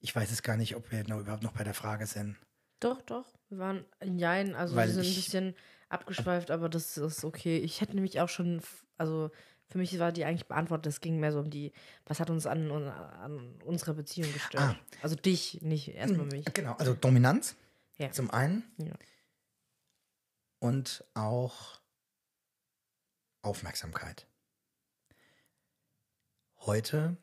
Ich 0.00 0.14
weiß 0.14 0.30
es 0.30 0.42
gar 0.42 0.56
nicht, 0.56 0.76
ob 0.76 0.90
wir 0.90 1.04
noch, 1.08 1.20
überhaupt 1.20 1.42
noch 1.42 1.52
bei 1.52 1.64
der 1.64 1.74
Frage 1.74 2.06
sind. 2.06 2.36
Doch, 2.80 3.00
doch. 3.02 3.26
Wir 3.48 3.58
waren 3.58 3.84
in 4.00 4.18
Jein, 4.18 4.54
also 4.54 4.76
Weil 4.76 4.88
wir 4.88 4.94
sind 4.94 5.04
ein 5.04 5.08
ich- 5.10 5.16
bisschen 5.16 5.54
abgeschweift, 5.88 6.50
aber 6.50 6.68
das 6.68 6.96
ist 6.96 7.24
okay. 7.24 7.58
Ich 7.58 7.80
hätte 7.80 7.94
nämlich 7.94 8.20
auch 8.20 8.28
schon, 8.28 8.60
also 8.98 9.30
Für 9.68 9.78
mich 9.78 9.98
war 9.98 10.12
die 10.12 10.24
eigentlich 10.24 10.46
beantwortet. 10.46 10.86
Es 10.92 11.00
ging 11.00 11.18
mehr 11.18 11.32
so 11.32 11.40
um 11.40 11.50
die, 11.50 11.72
was 12.04 12.20
hat 12.20 12.30
uns 12.30 12.46
an, 12.46 12.70
an 12.70 13.60
unserer 13.64 13.94
Beziehung 13.94 14.32
gestört. 14.32 14.62
Ah. 14.62 14.76
Also 15.02 15.16
dich, 15.16 15.60
nicht 15.62 15.88
erstmal 15.88 16.26
mich. 16.26 16.44
Genau, 16.54 16.74
also 16.74 16.94
Dominanz 16.94 17.56
Ja. 17.98 18.10
zum 18.12 18.30
einen 18.30 18.62
Ja. 18.78 18.94
und 20.60 21.04
auch 21.14 21.80
Aufmerksamkeit. 23.42 24.26
Heute 26.60 27.16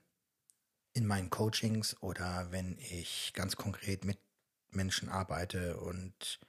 in 0.94 1.06
meinen 1.06 1.30
Coachings 1.30 2.02
oder 2.02 2.52
wenn 2.52 2.78
ich 2.78 3.34
ganz 3.34 3.56
konkret 3.56 4.06
mit 4.06 4.20
Menschen 4.70 5.10
arbeite 5.10 5.78
und 5.78 6.40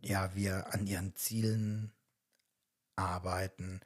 ja, 0.00 0.34
wir 0.34 0.72
an 0.72 0.86
ihren 0.86 1.14
Zielen 1.14 1.92
arbeiten, 2.96 3.80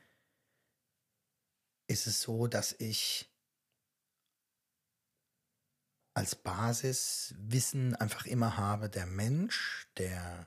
ist 1.87 2.07
es 2.07 2.21
so, 2.21 2.47
dass 2.47 2.73
ich 2.79 3.31
als 6.15 6.35
Basiswissen 6.35 7.95
einfach 7.95 8.27
immer 8.27 8.57
habe, 8.57 8.89
der 8.89 9.07
Mensch, 9.07 9.87
der 9.99 10.47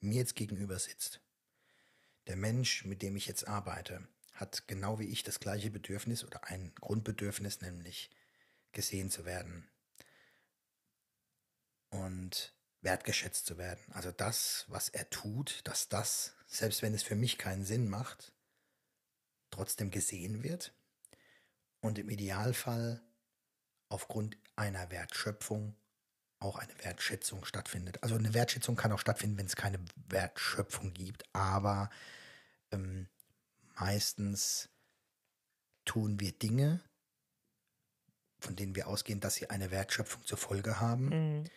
mir 0.00 0.16
jetzt 0.16 0.34
gegenüber 0.34 0.78
sitzt, 0.78 1.20
der 2.26 2.36
Mensch, 2.36 2.84
mit 2.84 3.02
dem 3.02 3.16
ich 3.16 3.26
jetzt 3.26 3.46
arbeite, 3.46 4.06
hat 4.32 4.68
genau 4.68 4.98
wie 4.98 5.06
ich 5.06 5.22
das 5.22 5.40
gleiche 5.40 5.70
Bedürfnis 5.70 6.24
oder 6.24 6.44
ein 6.44 6.74
Grundbedürfnis, 6.74 7.60
nämlich 7.60 8.10
gesehen 8.72 9.10
zu 9.10 9.24
werden 9.24 9.68
und 11.90 12.54
wertgeschätzt 12.82 13.46
zu 13.46 13.58
werden. 13.58 13.84
Also 13.92 14.12
das, 14.12 14.64
was 14.68 14.88
er 14.88 15.08
tut, 15.10 15.60
dass 15.64 15.88
das, 15.88 16.35
selbst 16.46 16.82
wenn 16.82 16.94
es 16.94 17.02
für 17.02 17.16
mich 17.16 17.38
keinen 17.38 17.64
Sinn 17.64 17.88
macht, 17.88 18.32
trotzdem 19.50 19.90
gesehen 19.90 20.42
wird 20.42 20.72
und 21.80 21.98
im 21.98 22.08
Idealfall 22.08 23.02
aufgrund 23.88 24.36
einer 24.56 24.90
Wertschöpfung 24.90 25.76
auch 26.38 26.58
eine 26.58 26.72
Wertschätzung 26.84 27.44
stattfindet. 27.44 28.02
Also 28.02 28.14
eine 28.14 28.34
Wertschätzung 28.34 28.76
kann 28.76 28.92
auch 28.92 28.98
stattfinden, 28.98 29.38
wenn 29.38 29.46
es 29.46 29.56
keine 29.56 29.78
Wertschöpfung 30.08 30.92
gibt, 30.92 31.24
aber 31.32 31.90
ähm, 32.72 33.08
meistens 33.78 34.68
tun 35.84 36.20
wir 36.20 36.32
Dinge, 36.32 36.82
von 38.38 38.54
denen 38.54 38.74
wir 38.74 38.86
ausgehen, 38.86 39.20
dass 39.20 39.36
sie 39.36 39.48
eine 39.48 39.70
Wertschöpfung 39.70 40.24
zur 40.24 40.38
Folge 40.38 40.78
haben, 40.78 41.08
Mhm. 41.08 41.50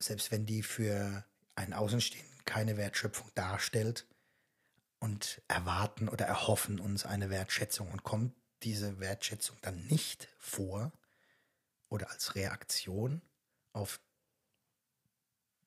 selbst 0.00 0.32
wenn 0.32 0.44
die 0.44 0.62
für 0.62 1.24
einen 1.54 1.72
Außenstehenden 1.72 2.33
keine 2.44 2.76
Wertschöpfung 2.76 3.30
darstellt 3.34 4.06
und 4.98 5.42
erwarten 5.48 6.08
oder 6.08 6.26
erhoffen 6.26 6.80
uns 6.80 7.04
eine 7.04 7.30
Wertschätzung 7.30 7.90
und 7.90 8.04
kommt 8.04 8.34
diese 8.62 8.98
Wertschätzung 9.00 9.56
dann 9.60 9.86
nicht 9.86 10.28
vor 10.38 10.92
oder 11.88 12.10
als 12.10 12.34
Reaktion 12.34 13.22
auf 13.72 14.00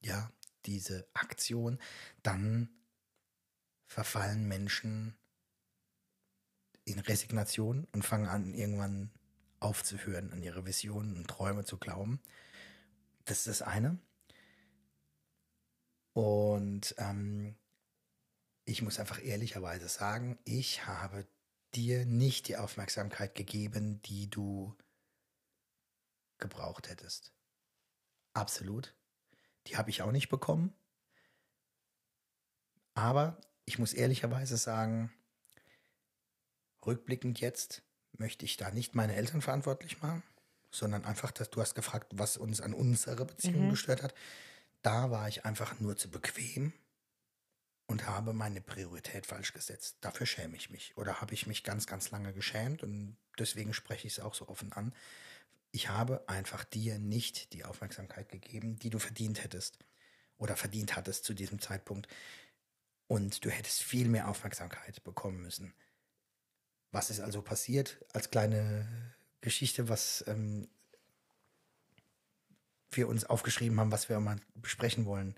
ja, 0.02 0.32
diese 0.66 1.08
Aktion, 1.14 1.80
dann 2.24 2.70
verfallen 3.86 4.48
Menschen 4.48 5.18
in 6.84 7.00
Resignation 7.00 7.86
und 7.92 8.06
fangen 8.06 8.28
an, 8.28 8.54
irgendwann 8.54 9.12
aufzuhören, 9.60 10.32
an 10.32 10.44
ihre 10.44 10.66
Visionen 10.66 11.18
und 11.18 11.28
Träume 11.28 11.66
zu 11.66 11.78
glauben. 11.78 12.22
Das 13.26 13.40
ist 13.40 13.48
das 13.48 13.62
eine. 13.62 14.00
Und 16.18 16.96
ähm, 16.98 17.56
ich 18.66 18.82
muss 18.82 19.00
einfach 19.00 19.24
ehrlicherweise 19.24 19.88
sagen, 19.88 20.40
ich 20.46 20.88
habe 20.88 21.28
dir 21.76 22.08
nicht 22.08 22.48
die 22.48 22.58
Aufmerksamkeit 22.58 23.36
gegeben, 23.36 24.02
die 24.02 24.28
du 24.28 24.76
gebraucht 26.40 26.90
hättest. 26.90 27.34
Absolut. 28.34 28.96
Die 29.68 29.78
habe 29.78 29.92
ich 29.92 30.02
auch 30.02 30.12
nicht 30.12 30.28
bekommen. 30.28 30.74
Aber 32.96 33.40
ich 33.66 33.78
muss 33.78 33.94
ehrlicherweise 33.94 34.58
sagen, 34.58 35.14
rückblickend 36.84 37.42
jetzt 37.42 37.84
möchte 38.14 38.44
ich 38.44 38.58
da 38.58 38.72
nicht 38.72 38.96
meine 38.96 39.14
Eltern 39.14 39.44
verantwortlich 39.44 40.02
machen, 40.02 40.24
sondern 40.72 41.06
einfach, 41.06 41.30
dass 41.30 41.52
du 41.52 41.62
hast 41.62 41.76
gefragt, 41.76 42.12
was 42.16 42.38
uns 42.38 42.60
an 42.60 42.74
unserer 42.74 43.26
Beziehung 43.26 43.70
gestört 43.70 44.02
hat. 44.02 44.16
Da 44.88 45.12
war 45.12 45.28
ich 45.28 45.44
einfach 45.44 45.82
nur 45.82 45.98
zu 45.98 46.10
bequem 46.10 46.72
und 47.88 48.08
habe 48.08 48.32
meine 48.32 48.62
Priorität 48.62 49.26
falsch 49.26 49.52
gesetzt. 49.52 49.98
Dafür 50.00 50.26
schäme 50.26 50.56
ich 50.56 50.70
mich. 50.70 50.96
Oder 50.96 51.20
habe 51.20 51.34
ich 51.34 51.46
mich 51.46 51.66
ganz, 51.66 51.88
ganz 51.88 52.10
lange 52.12 52.32
geschämt 52.32 52.84
und 52.84 53.18
deswegen 53.38 53.74
spreche 53.74 54.08
ich 54.08 54.14
es 54.14 54.24
auch 54.24 54.34
so 54.34 54.48
offen 54.48 54.72
an. 54.72 54.96
Ich 55.72 55.90
habe 55.90 56.24
einfach 56.30 56.64
dir 56.64 57.00
nicht 57.00 57.52
die 57.52 57.66
Aufmerksamkeit 57.66 58.30
gegeben, 58.30 58.80
die 58.80 58.90
du 58.90 58.98
verdient 58.98 59.44
hättest 59.44 59.78
oder 60.38 60.56
verdient 60.56 60.96
hattest 60.96 61.26
zu 61.26 61.34
diesem 61.34 61.60
Zeitpunkt. 61.60 62.08
Und 63.08 63.44
du 63.44 63.50
hättest 63.50 63.84
viel 63.84 64.08
mehr 64.08 64.30
Aufmerksamkeit 64.30 65.04
bekommen 65.04 65.42
müssen. 65.42 65.74
Was 66.94 67.10
ist 67.10 67.20
also 67.20 67.42
passiert? 67.42 68.06
Als 68.14 68.32
kleine 68.32 68.88
Geschichte, 69.42 69.90
was 69.90 70.24
ähm, 70.28 70.70
wir 72.98 73.08
uns 73.08 73.26
aufgeschrieben 73.26 73.80
haben, 73.80 73.92
was 73.92 74.10
wir 74.10 74.20
mal 74.20 74.38
besprechen 74.56 75.06
wollen. 75.06 75.36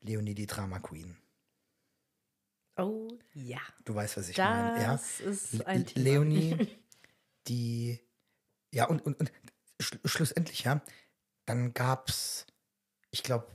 Leonie, 0.00 0.34
die 0.34 0.46
Drama 0.46 0.78
Queen. 0.78 1.16
Oh 2.76 3.08
ja. 3.34 3.60
Du 3.84 3.94
weißt, 3.94 4.16
was 4.16 4.28
ich 4.28 4.38
meine. 4.38 4.82
Ja? 4.82 4.92
Das 4.92 5.20
ist 5.20 5.66
ein 5.66 5.86
Thema. 5.86 6.04
Leonie, 6.04 6.68
die, 7.48 8.00
ja, 8.72 8.86
und, 8.86 9.04
und, 9.04 9.18
und 9.20 9.32
sch 9.80 9.98
schlussendlich, 10.04 10.64
ja, 10.64 10.80
dann 11.46 11.74
gab's, 11.74 12.46
ich 13.10 13.22
glaube, 13.22 13.46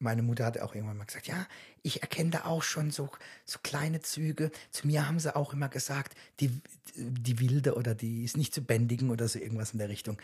meine 0.00 0.22
Mutter 0.22 0.44
hat 0.44 0.58
auch 0.58 0.74
irgendwann 0.74 0.96
mal 0.96 1.04
gesagt, 1.04 1.26
ja, 1.26 1.46
ich 1.82 2.02
erkenne 2.02 2.30
da 2.30 2.44
auch 2.44 2.62
schon 2.62 2.90
so, 2.90 3.10
so 3.44 3.58
kleine 3.62 4.00
Züge. 4.00 4.50
Zu 4.70 4.86
mir 4.86 5.08
haben 5.08 5.18
sie 5.18 5.34
auch 5.34 5.52
immer 5.52 5.68
gesagt, 5.68 6.16
die, 6.40 6.60
die 6.94 7.40
Wilde 7.40 7.74
oder 7.74 7.94
die 7.94 8.24
ist 8.24 8.36
nicht 8.36 8.54
zu 8.54 8.62
bändigen 8.62 9.10
oder 9.10 9.28
so 9.28 9.38
irgendwas 9.38 9.72
in 9.72 9.78
der 9.78 9.88
Richtung. 9.88 10.20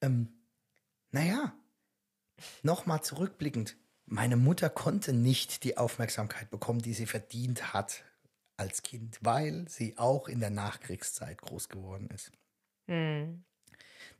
Ähm, 0.00 0.28
naja, 1.10 1.54
nochmal 2.62 3.02
zurückblickend. 3.02 3.76
Meine 4.06 4.36
Mutter 4.36 4.68
konnte 4.68 5.12
nicht 5.12 5.64
die 5.64 5.78
Aufmerksamkeit 5.78 6.50
bekommen, 6.50 6.82
die 6.82 6.94
sie 6.94 7.06
verdient 7.06 7.72
hat 7.72 8.04
als 8.56 8.82
Kind, 8.82 9.18
weil 9.22 9.68
sie 9.68 9.96
auch 9.98 10.28
in 10.28 10.40
der 10.40 10.50
Nachkriegszeit 10.50 11.40
groß 11.40 11.68
geworden 11.68 12.08
ist. 12.10 12.32
Hm. 12.86 13.44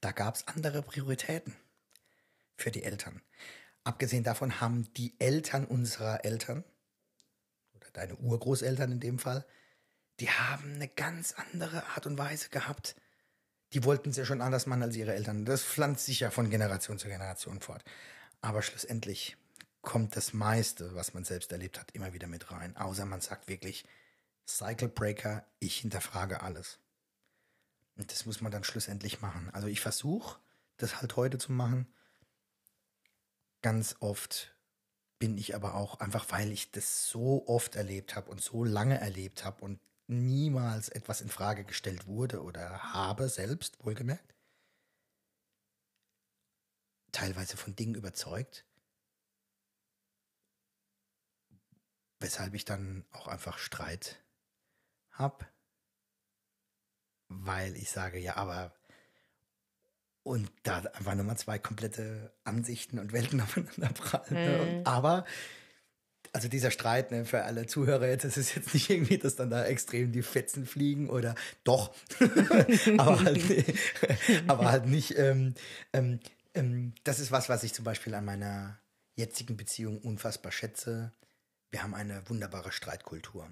Da 0.00 0.12
gab 0.12 0.35
es 0.35 0.48
andere 0.48 0.82
Prioritäten 0.82 1.54
für 2.56 2.70
die 2.70 2.82
Eltern. 2.82 3.22
Abgesehen 3.85 4.24
davon 4.24 4.61
haben 4.61 4.92
die 4.94 5.14
Eltern 5.18 5.64
unserer 5.64 6.24
Eltern, 6.24 6.64
oder 7.74 7.90
deine 7.92 8.16
Urgroßeltern 8.16 8.92
in 8.92 9.00
dem 9.00 9.18
Fall, 9.18 9.44
die 10.20 10.30
haben 10.30 10.74
eine 10.74 10.88
ganz 10.88 11.32
andere 11.32 11.85
Art 11.88 12.06
und 12.06 12.18
Weise 12.18 12.48
gehabt. 12.48 12.94
Die 13.72 13.85
wollten 13.85 14.11
es 14.11 14.16
ja 14.16 14.24
schon 14.24 14.40
anders 14.40 14.66
machen 14.66 14.82
als 14.82 14.96
ihre 14.96 15.14
Eltern. 15.14 15.44
Das 15.44 15.62
pflanzt 15.62 16.06
sich 16.06 16.20
ja 16.20 16.30
von 16.30 16.50
Generation 16.50 16.98
zu 16.98 17.08
Generation 17.08 17.61
fort. 17.61 17.82
Aber 18.40 18.62
schlussendlich 18.62 19.37
kommt 19.80 20.16
das 20.16 20.32
meiste, 20.32 20.94
was 20.94 21.14
man 21.14 21.24
selbst 21.24 21.52
erlebt 21.52 21.78
hat, 21.78 21.90
immer 21.92 22.12
wieder 22.12 22.26
mit 22.26 22.50
rein. 22.50 22.76
Außer 22.76 23.06
man 23.06 23.20
sagt 23.20 23.48
wirklich, 23.48 23.85
Cycle 24.46 24.88
Breaker, 24.88 25.46
ich 25.58 25.78
hinterfrage 25.78 26.42
alles. 26.42 26.78
Und 27.96 28.11
das 28.11 28.26
muss 28.26 28.40
man 28.40 28.52
dann 28.52 28.64
schlussendlich 28.64 29.20
machen. 29.20 29.50
Also 29.52 29.68
ich 29.68 29.80
versuche, 29.80 30.38
das 30.76 31.00
halt 31.00 31.16
heute 31.16 31.38
zu 31.38 31.52
machen. 31.52 31.87
Ganz 33.61 33.96
oft 34.00 34.54
bin 35.18 35.38
ich 35.38 35.54
aber 35.54 35.74
auch 35.74 36.00
einfach, 36.00 36.26
weil 36.30 36.50
ich 36.50 36.72
das 36.72 37.06
so 37.08 37.46
oft 37.46 37.76
erlebt 37.76 38.16
habe 38.16 38.30
und 38.30 38.40
so 38.40 38.64
lange 38.64 38.98
erlebt 39.00 39.44
habe 39.44 39.64
und 39.64 39.78
niemals 40.12 40.88
etwas 40.88 41.20
in 41.20 41.29
Frage 41.29 41.64
gestellt 41.64 42.07
wurde 42.07 42.42
oder 42.42 42.94
habe 42.94 43.29
selbst, 43.29 43.85
wohlgemerkt, 43.85 44.35
teilweise 47.12 47.57
von 47.57 47.77
Dingen 47.77 47.94
überzeugt, 47.94 48.64
weshalb 52.20 52.55
ich 52.55 52.64
dann 52.64 53.05
auch 53.11 53.29
einfach 53.29 53.59
Streit 53.59 54.22
habe, 55.11 55.46
weil 57.29 57.77
ich 57.77 57.90
sage, 57.90 58.18
ja, 58.18 58.37
aber 58.37 58.75
und 60.22 60.51
da 60.62 60.79
einfach 60.79 61.14
nochmal 61.14 61.37
zwei 61.37 61.59
komplette 61.59 62.33
Ansichten 62.44 62.98
und 62.98 63.12
Welten 63.12 63.40
aufeinander 63.40 63.88
prallen. 63.88 64.35
Ne? 64.35 64.83
Aber, 64.85 65.25
also 66.33 66.49
dieser 66.49 66.71
Streit 66.71 67.11
ne, 67.11 67.25
für 67.25 67.45
alle 67.45 67.66
Zuhörer 67.66 68.09
jetzt, 68.09 68.25
das 68.25 68.37
ist 68.37 68.55
jetzt 68.55 68.73
nicht 68.73 68.88
irgendwie, 68.88 69.18
dass 69.18 69.37
dann 69.37 69.51
da 69.51 69.64
extrem 69.64 70.12
die 70.12 70.23
Fetzen 70.23 70.66
fliegen 70.66 71.11
oder 71.11 71.35
doch, 71.62 71.95
aber, 72.99 73.23
halt, 73.23 73.75
aber 74.47 74.71
halt 74.71 74.87
nicht. 74.87 75.18
Ähm, 75.18 75.55
ähm, 75.92 76.21
ähm, 76.55 76.95
das 77.05 77.21
ist 77.21 77.33
was, 77.33 77.49
was 77.49 77.64
ich 77.64 77.75
zum 77.75 77.85
Beispiel 77.85 78.14
an 78.14 78.25
meiner 78.25 78.79
jetzigen 79.14 79.57
Beziehung 79.57 79.99
unfassbar 79.99 80.53
schätze. 80.53 81.12
Wir 81.71 81.83
haben 81.83 81.95
eine 81.95 82.29
wunderbare 82.29 82.73
Streitkultur. 82.73 83.49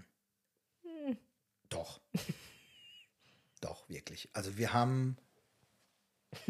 Doch. 1.69 2.01
Doch, 3.61 3.88
wirklich. 3.90 4.31
Also 4.33 4.57
wir 4.57 4.73
haben, 4.73 5.19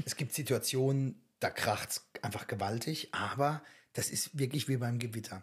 es 0.05 0.15
gibt 0.15 0.33
Situationen, 0.33 1.21
da 1.41 1.51
kracht 1.51 1.91
es 1.91 2.07
einfach 2.23 2.47
gewaltig, 2.47 3.09
aber 3.13 3.65
das 3.95 4.11
ist 4.11 4.39
wirklich 4.39 4.69
wie 4.69 4.77
beim 4.77 5.01
Gewitter. 5.01 5.43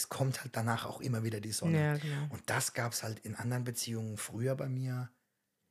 Es 0.00 0.08
kommt 0.08 0.40
halt 0.40 0.56
danach 0.56 0.86
auch 0.86 1.02
immer 1.02 1.24
wieder 1.24 1.40
die 1.40 1.52
Sonne. 1.52 1.78
Ja, 1.78 1.96
genau. 1.98 2.26
Und 2.30 2.42
das 2.46 2.72
gab 2.72 2.92
es 2.92 3.02
halt 3.02 3.18
in 3.18 3.34
anderen 3.34 3.64
Beziehungen 3.64 4.16
früher 4.16 4.54
bei 4.54 4.66
mir 4.66 5.10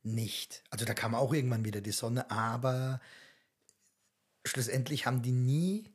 nicht. 0.04 0.62
Also 0.70 0.84
da 0.84 0.94
kam 0.94 1.16
auch 1.16 1.32
irgendwann 1.32 1.64
wieder 1.64 1.80
die 1.80 1.90
Sonne, 1.90 2.30
aber 2.30 3.00
schlussendlich 4.46 5.04
haben 5.04 5.22
die 5.22 5.32
nie 5.32 5.92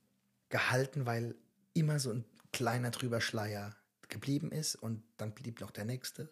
gehalten, 0.49 1.05
weil 1.05 1.35
immer 1.73 1.97
so 1.97 2.11
ein 2.11 2.25
kleiner 2.51 2.91
drüber 2.91 3.21
Schleier 3.21 3.73
geblieben 4.09 4.51
ist 4.51 4.75
und 4.75 5.01
dann 5.15 5.33
blieb 5.33 5.61
noch 5.61 5.71
der 5.71 5.85
nächste. 5.85 6.29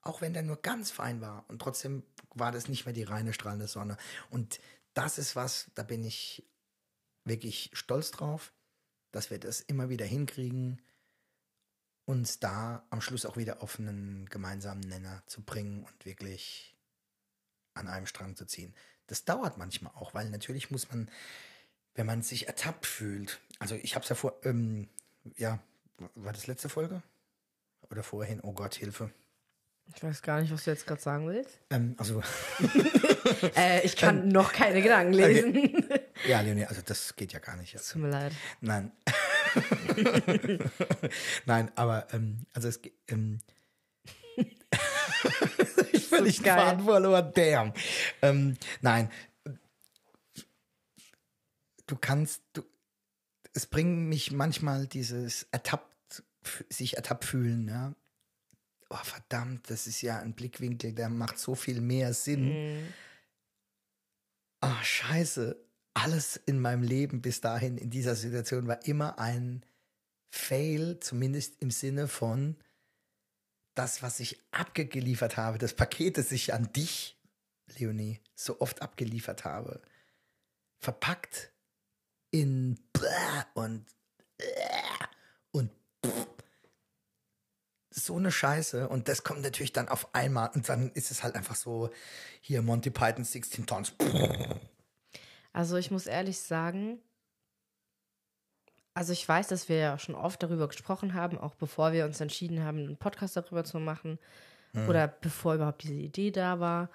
Auch 0.00 0.22
wenn 0.22 0.32
der 0.32 0.42
nur 0.42 0.56
ganz 0.62 0.90
fein 0.90 1.20
war 1.20 1.44
und 1.48 1.60
trotzdem 1.60 2.02
war 2.34 2.50
das 2.50 2.68
nicht 2.68 2.86
mehr 2.86 2.94
die 2.94 3.02
reine 3.02 3.34
strahlende 3.34 3.68
Sonne. 3.68 3.98
Und 4.30 4.58
das 4.94 5.18
ist 5.18 5.36
was, 5.36 5.70
da 5.74 5.82
bin 5.82 6.02
ich 6.02 6.48
wirklich 7.24 7.70
stolz 7.74 8.10
drauf, 8.10 8.54
dass 9.12 9.30
wir 9.30 9.38
das 9.38 9.60
immer 9.60 9.90
wieder 9.90 10.06
hinkriegen, 10.06 10.80
uns 12.06 12.38
da 12.40 12.84
am 12.90 13.00
Schluss 13.00 13.26
auch 13.26 13.36
wieder 13.36 13.62
auf 13.62 13.78
einen 13.78 14.26
gemeinsamen 14.30 14.80
Nenner 14.80 15.22
zu 15.26 15.42
bringen 15.42 15.84
und 15.84 16.06
wirklich 16.06 16.74
an 17.74 17.88
einem 17.88 18.06
Strang 18.06 18.36
zu 18.36 18.46
ziehen. 18.46 18.74
Das 19.08 19.24
dauert 19.24 19.58
manchmal 19.58 19.92
auch, 19.94 20.14
weil 20.14 20.30
natürlich 20.30 20.70
muss 20.70 20.90
man, 20.90 21.10
wenn 21.94 22.06
man 22.06 22.22
sich 22.22 22.46
ertappt 22.46 22.86
fühlt, 22.86 23.40
also 23.58 23.74
ich 23.74 23.94
habe 23.94 24.02
es 24.04 24.08
ja 24.08 24.14
vor, 24.16 24.40
ähm, 24.44 24.88
ja, 25.36 25.58
war 26.14 26.32
das 26.32 26.46
letzte 26.46 26.68
Folge? 26.68 27.02
Oder 27.90 28.02
vorhin? 28.02 28.40
Oh 28.40 28.52
Gott, 28.52 28.74
Hilfe. 28.74 29.10
Ich 29.94 30.02
weiß 30.02 30.22
gar 30.22 30.40
nicht, 30.40 30.52
was 30.52 30.64
du 30.64 30.70
jetzt 30.70 30.86
gerade 30.86 31.00
sagen 31.00 31.28
willst. 31.28 31.60
Ähm, 31.70 31.94
also, 31.98 32.22
Äh, 33.56 33.84
ich 33.84 33.96
kann 33.96 34.28
noch 34.28 34.52
keine 34.52 34.82
Gedanken 34.82 35.12
lesen. 35.12 35.88
ja, 36.26 36.40
Leonie, 36.40 36.64
also 36.66 36.80
das 36.84 37.16
geht 37.16 37.32
ja 37.32 37.38
gar 37.38 37.56
nicht. 37.56 37.76
Tut 37.76 38.02
mir 38.02 38.08
leid. 38.10 38.32
Nein. 38.60 38.92
Nein, 41.46 41.70
aber 41.74 42.06
ähm, 42.12 42.46
also 42.52 42.68
es 42.68 42.80
ähm, 43.08 43.38
ich 45.92 46.06
völlig 46.06 46.36
den 46.36 46.44
geil. 46.44 46.58
Faden 46.58 46.84
verloren, 46.84 47.32
damn. 47.34 47.72
Ähm, 48.22 48.56
nein. 48.80 49.10
Du 51.86 51.96
kannst, 51.96 52.42
du, 52.52 52.62
es 53.54 53.66
bringt 53.66 54.08
mich 54.08 54.32
manchmal 54.32 54.86
dieses 54.86 55.44
ertappt, 55.52 56.22
sich 56.68 56.96
ertappt 56.96 57.24
fühlen, 57.24 57.68
ja. 57.68 57.94
Oh, 58.88 59.02
verdammt, 59.02 59.68
das 59.70 59.86
ist 59.86 60.02
ja 60.02 60.20
ein 60.20 60.34
Blickwinkel, 60.34 60.92
der 60.92 61.08
macht 61.08 61.38
so 61.38 61.54
viel 61.54 61.80
mehr 61.80 62.14
Sinn. 62.14 62.92
Ah, 64.60 64.82
scheiße. 64.82 65.56
Alles 65.96 66.36
in 66.36 66.60
meinem 66.60 66.82
Leben 66.82 67.22
bis 67.22 67.40
dahin 67.40 67.78
in 67.78 67.88
dieser 67.88 68.16
Situation 68.16 68.66
war 68.66 68.84
immer 68.84 69.18
ein 69.18 69.64
Fail, 70.28 71.00
zumindest 71.00 71.62
im 71.62 71.70
Sinne 71.70 72.06
von 72.06 72.56
das, 73.74 74.02
was 74.02 74.20
ich 74.20 74.38
abgeliefert 74.50 75.38
habe, 75.38 75.56
das 75.56 75.72
Paket, 75.72 76.18
das 76.18 76.32
ich 76.32 76.52
an 76.52 76.70
dich, 76.74 77.18
Leonie, 77.78 78.20
so 78.34 78.60
oft 78.60 78.82
abgeliefert 78.82 79.46
habe, 79.46 79.80
verpackt 80.80 81.50
in 82.30 82.78
und 83.54 83.86
und 85.52 85.70
so 87.90 88.18
eine 88.18 88.30
Scheiße 88.30 88.86
und 88.86 89.08
das 89.08 89.24
kommt 89.24 89.40
natürlich 89.40 89.72
dann 89.72 89.88
auf 89.88 90.14
einmal 90.14 90.50
und 90.54 90.68
dann 90.68 90.90
ist 90.92 91.10
es 91.10 91.22
halt 91.22 91.36
einfach 91.36 91.56
so 91.56 91.88
hier 92.42 92.60
Monty 92.60 92.90
Python 92.90 93.24
16 93.24 93.64
Tons. 93.64 93.94
Also 95.56 95.78
ich 95.78 95.90
muss 95.90 96.06
ehrlich 96.06 96.38
sagen, 96.38 97.00
also 98.92 99.14
ich 99.14 99.26
weiß, 99.26 99.48
dass 99.48 99.70
wir 99.70 99.76
ja 99.76 99.98
schon 99.98 100.14
oft 100.14 100.42
darüber 100.42 100.68
gesprochen 100.68 101.14
haben, 101.14 101.38
auch 101.38 101.54
bevor 101.54 101.92
wir 101.92 102.04
uns 102.04 102.20
entschieden 102.20 102.62
haben, 102.62 102.76
einen 102.76 102.98
Podcast 102.98 103.38
darüber 103.38 103.64
zu 103.64 103.80
machen 103.80 104.18
oder 104.86 105.08
bevor 105.08 105.54
überhaupt 105.54 105.82
diese 105.82 105.94
Idee 105.94 106.30
da 106.30 106.60
war. 106.60 106.90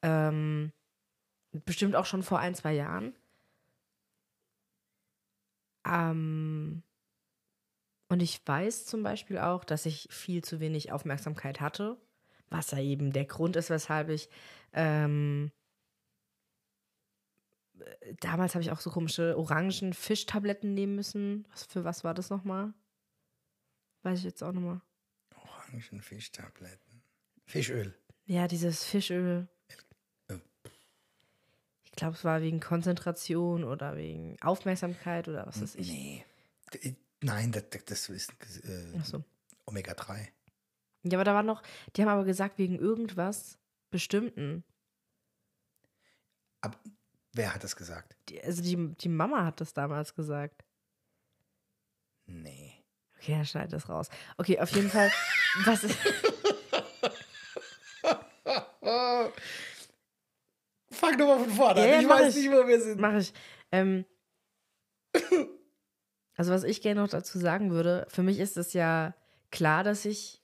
Ähm, 0.00 0.72
bestimmt 1.52 1.94
auch 1.94 2.06
schon 2.06 2.22
vor 2.22 2.38
ein, 2.38 2.54
zwei 2.54 2.72
Jahren. 2.72 3.14
Ähm, 5.86 6.82
und 8.08 8.22
ich 8.22 8.40
weiß 8.46 8.86
zum 8.86 9.02
Beispiel 9.02 9.36
auch, 9.40 9.62
dass 9.62 9.84
ich 9.84 10.08
viel 10.10 10.42
zu 10.42 10.58
wenig 10.58 10.90
Aufmerksamkeit 10.90 11.60
hatte, 11.60 11.98
was 12.48 12.70
ja 12.70 12.78
eben 12.78 13.12
der 13.12 13.26
Grund 13.26 13.56
ist, 13.56 13.68
weshalb 13.68 14.08
ich 14.08 14.30
ähm, 14.72 15.52
damals 18.20 18.54
habe 18.54 18.62
ich 18.62 18.70
auch 18.70 18.80
so 18.80 18.90
komische 18.90 19.36
orangen 19.36 19.92
Fischtabletten 19.92 20.74
nehmen 20.74 20.94
müssen. 20.96 21.46
Was 21.50 21.64
für 21.64 21.84
was 21.84 22.04
war 22.04 22.14
das 22.14 22.30
nochmal? 22.30 22.72
Weiß 24.02 24.18
ich 24.20 24.24
jetzt 24.24 24.42
auch 24.42 24.52
nochmal. 24.52 24.80
Orangen 25.34 26.00
Fischtabletten. 26.02 27.02
Fischöl. 27.44 27.94
Ja, 28.26 28.48
dieses 28.48 28.84
Fischöl. 28.84 29.48
Äh. 30.28 30.38
Ich 31.84 31.92
glaube, 31.92 32.14
es 32.16 32.24
war 32.24 32.40
wegen 32.42 32.60
Konzentration 32.60 33.64
oder 33.64 33.96
wegen 33.96 34.36
Aufmerksamkeit 34.42 35.28
oder 35.28 35.46
was 35.46 35.60
weiß 35.62 35.74
ich. 35.76 35.88
Nee. 35.88 36.24
D- 36.74 36.96
Nein, 37.22 37.50
das, 37.52 37.64
das- 37.86 38.08
ist 38.10 38.30
äh, 38.64 39.00
so. 39.02 39.24
Omega-3. 39.64 40.28
Ja, 41.04 41.16
aber 41.18 41.24
da 41.24 41.34
war 41.34 41.42
noch, 41.42 41.62
die 41.94 42.02
haben 42.02 42.08
aber 42.08 42.24
gesagt, 42.24 42.58
wegen 42.58 42.78
irgendwas 42.78 43.58
Bestimmten. 43.90 44.64
Aber 46.60 46.78
wer 47.36 47.54
hat 47.54 47.64
das 47.64 47.76
gesagt? 47.76 48.16
Die, 48.28 48.42
also 48.42 48.62
die, 48.62 48.94
die 48.96 49.08
Mama 49.08 49.44
hat 49.44 49.60
das 49.60 49.72
damals 49.72 50.14
gesagt. 50.14 50.64
Nee. 52.26 52.72
Okay, 53.18 53.32
dann 53.32 53.46
schneid 53.46 53.72
das 53.72 53.88
raus. 53.88 54.08
Okay, 54.36 54.58
auf 54.60 54.70
jeden 54.72 54.90
Fall. 54.90 55.10
was, 55.64 55.86
Fang 60.90 61.18
doch 61.18 61.26
mal 61.26 61.38
von 61.38 61.50
vorne 61.50 61.80
Ja, 61.80 61.86
ja, 61.86 61.94
an. 61.96 62.00
Ich 62.00 62.06
mach 62.08 62.20
weiß 62.20 62.36
ich. 62.36 62.44
nicht, 62.44 62.52
wo 62.52 62.66
wir 62.66 62.80
sind. 62.80 63.00
Mache 63.00 63.18
ich. 63.18 63.32
Ähm, 63.72 64.04
also 66.36 66.52
was 66.52 66.64
ich 66.64 66.82
gerne 66.82 67.00
noch 67.00 67.08
dazu 67.08 67.38
sagen 67.38 67.70
würde, 67.70 68.06
für 68.08 68.22
mich 68.22 68.38
ist 68.38 68.56
es 68.56 68.72
ja 68.72 69.14
klar, 69.50 69.84
dass 69.84 70.04
ich 70.04 70.42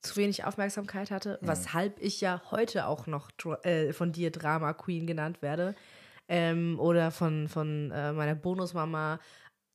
zu 0.00 0.16
wenig 0.16 0.44
Aufmerksamkeit 0.44 1.10
hatte, 1.10 1.38
weshalb 1.42 2.00
ich 2.00 2.20
ja 2.20 2.42
heute 2.50 2.86
auch 2.86 3.06
noch 3.06 3.30
äh, 3.62 3.92
von 3.92 4.12
dir 4.12 4.30
Drama 4.32 4.72
Queen 4.72 5.06
genannt 5.06 5.42
werde. 5.42 5.76
Ähm, 6.28 6.78
oder 6.80 7.10
von, 7.10 7.48
von 7.48 7.90
äh, 7.90 8.12
meiner 8.12 8.34
Bonusmama, 8.34 9.20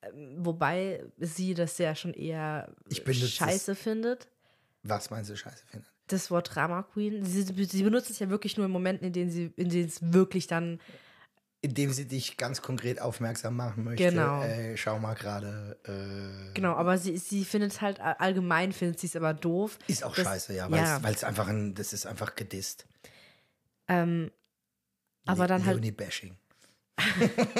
ähm, 0.01 0.35
wobei 0.39 1.03
sie 1.17 1.53
das 1.53 1.77
ja 1.77 1.93
schon 1.95 2.13
eher 2.13 2.73
benutze 3.03 3.25
es. 3.25 3.31
scheiße 3.33 3.75
findet. 3.75 4.27
Was 4.83 5.09
meinst 5.09 5.29
du, 5.29 5.35
Scheiße 5.35 5.65
findet? 5.65 5.91
Das 6.07 6.31
Wort 6.31 6.55
Drama 6.55 6.83
Queen. 6.83 7.23
Sie, 7.25 7.41
sie 7.43 7.83
benutzt 7.83 8.09
es 8.09 8.19
ja 8.19 8.29
wirklich 8.29 8.55
nur 8.55 8.65
in 8.65 8.71
Momenten, 8.71 9.05
in 9.07 9.13
denen 9.13 9.29
sie, 9.29 9.51
in 9.57 9.69
denen 9.69 9.87
es 9.89 9.99
wirklich 10.13 10.47
dann 10.47 10.79
Indem 11.59 11.91
sie 11.91 12.07
dich 12.07 12.37
ganz 12.37 12.61
konkret 12.61 13.01
aufmerksam 13.01 13.55
machen 13.57 13.83
möchte. 13.83 14.09
Genau. 14.11 14.41
Äh, 14.43 14.77
schau 14.77 14.99
mal 14.99 15.15
gerade. 15.15 15.77
Äh, 15.85 16.53
Genau, 16.53 16.73
aber 16.75 16.97
sie, 16.97 17.17
sie 17.17 17.43
findet 17.43 17.73
es 17.73 17.81
halt 17.81 17.99
allgemein, 17.99 18.71
findet 18.71 18.99
sie 18.99 19.07
es 19.07 19.15
aber 19.15 19.33
doof. 19.33 19.77
ist 19.87 20.03
auch 20.05 20.15
Das- 20.15 20.23
scheiße, 20.25 20.53
ja, 20.55 20.71
weil 20.71 20.79
ja. 20.79 21.01
es 21.11 21.23
einfach 21.25 21.47
ein, 21.49 21.73
das 21.75 21.91
ist 21.93 22.05
einfach 22.05 22.35
gedisst. 22.35 22.87
Ähm, 23.89 24.31
aber 25.27 25.47
dann 25.47 25.65
halt. 25.65 25.77
Leonie-Bashing. 25.77 26.35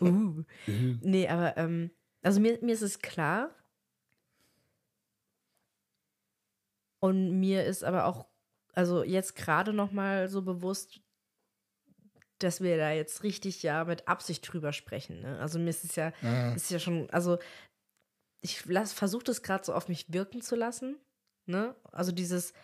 Uh. 0.00 0.44
Nee, 0.66 1.28
aber 1.28 1.58
ähm, 1.58 1.90
also 2.22 2.40
mir, 2.40 2.58
mir 2.62 2.72
ist 2.72 2.80
es 2.80 3.00
klar. 3.00 3.54
Und 7.00 7.38
mir 7.38 7.64
ist 7.64 7.84
aber 7.84 8.06
auch, 8.06 8.26
also 8.72 9.02
jetzt 9.04 9.36
gerade 9.36 9.72
noch 9.72 9.92
mal 9.92 10.28
so 10.28 10.40
bewusst, 10.42 11.00
dass 12.38 12.60
wir 12.60 12.76
da 12.76 12.92
jetzt 12.92 13.22
richtig 13.22 13.62
ja 13.62 13.84
mit 13.84 14.08
Absicht 14.08 14.50
drüber 14.50 14.72
sprechen. 14.72 15.20
Ne? 15.20 15.38
Also 15.38 15.58
mir 15.58 15.70
ist 15.70 15.84
es 15.84 15.96
ja, 15.96 16.12
ist 16.54 16.70
ja 16.70 16.78
schon, 16.78 17.10
also 17.10 17.38
ich 18.42 18.62
versuche 18.62 19.24
das 19.24 19.42
gerade 19.42 19.64
so 19.64 19.74
auf 19.74 19.88
mich 19.88 20.12
wirken 20.12 20.40
zu 20.40 20.56
lassen. 20.56 20.96
Ne? 21.46 21.74
Also 21.92 22.12
dieses, 22.12 22.54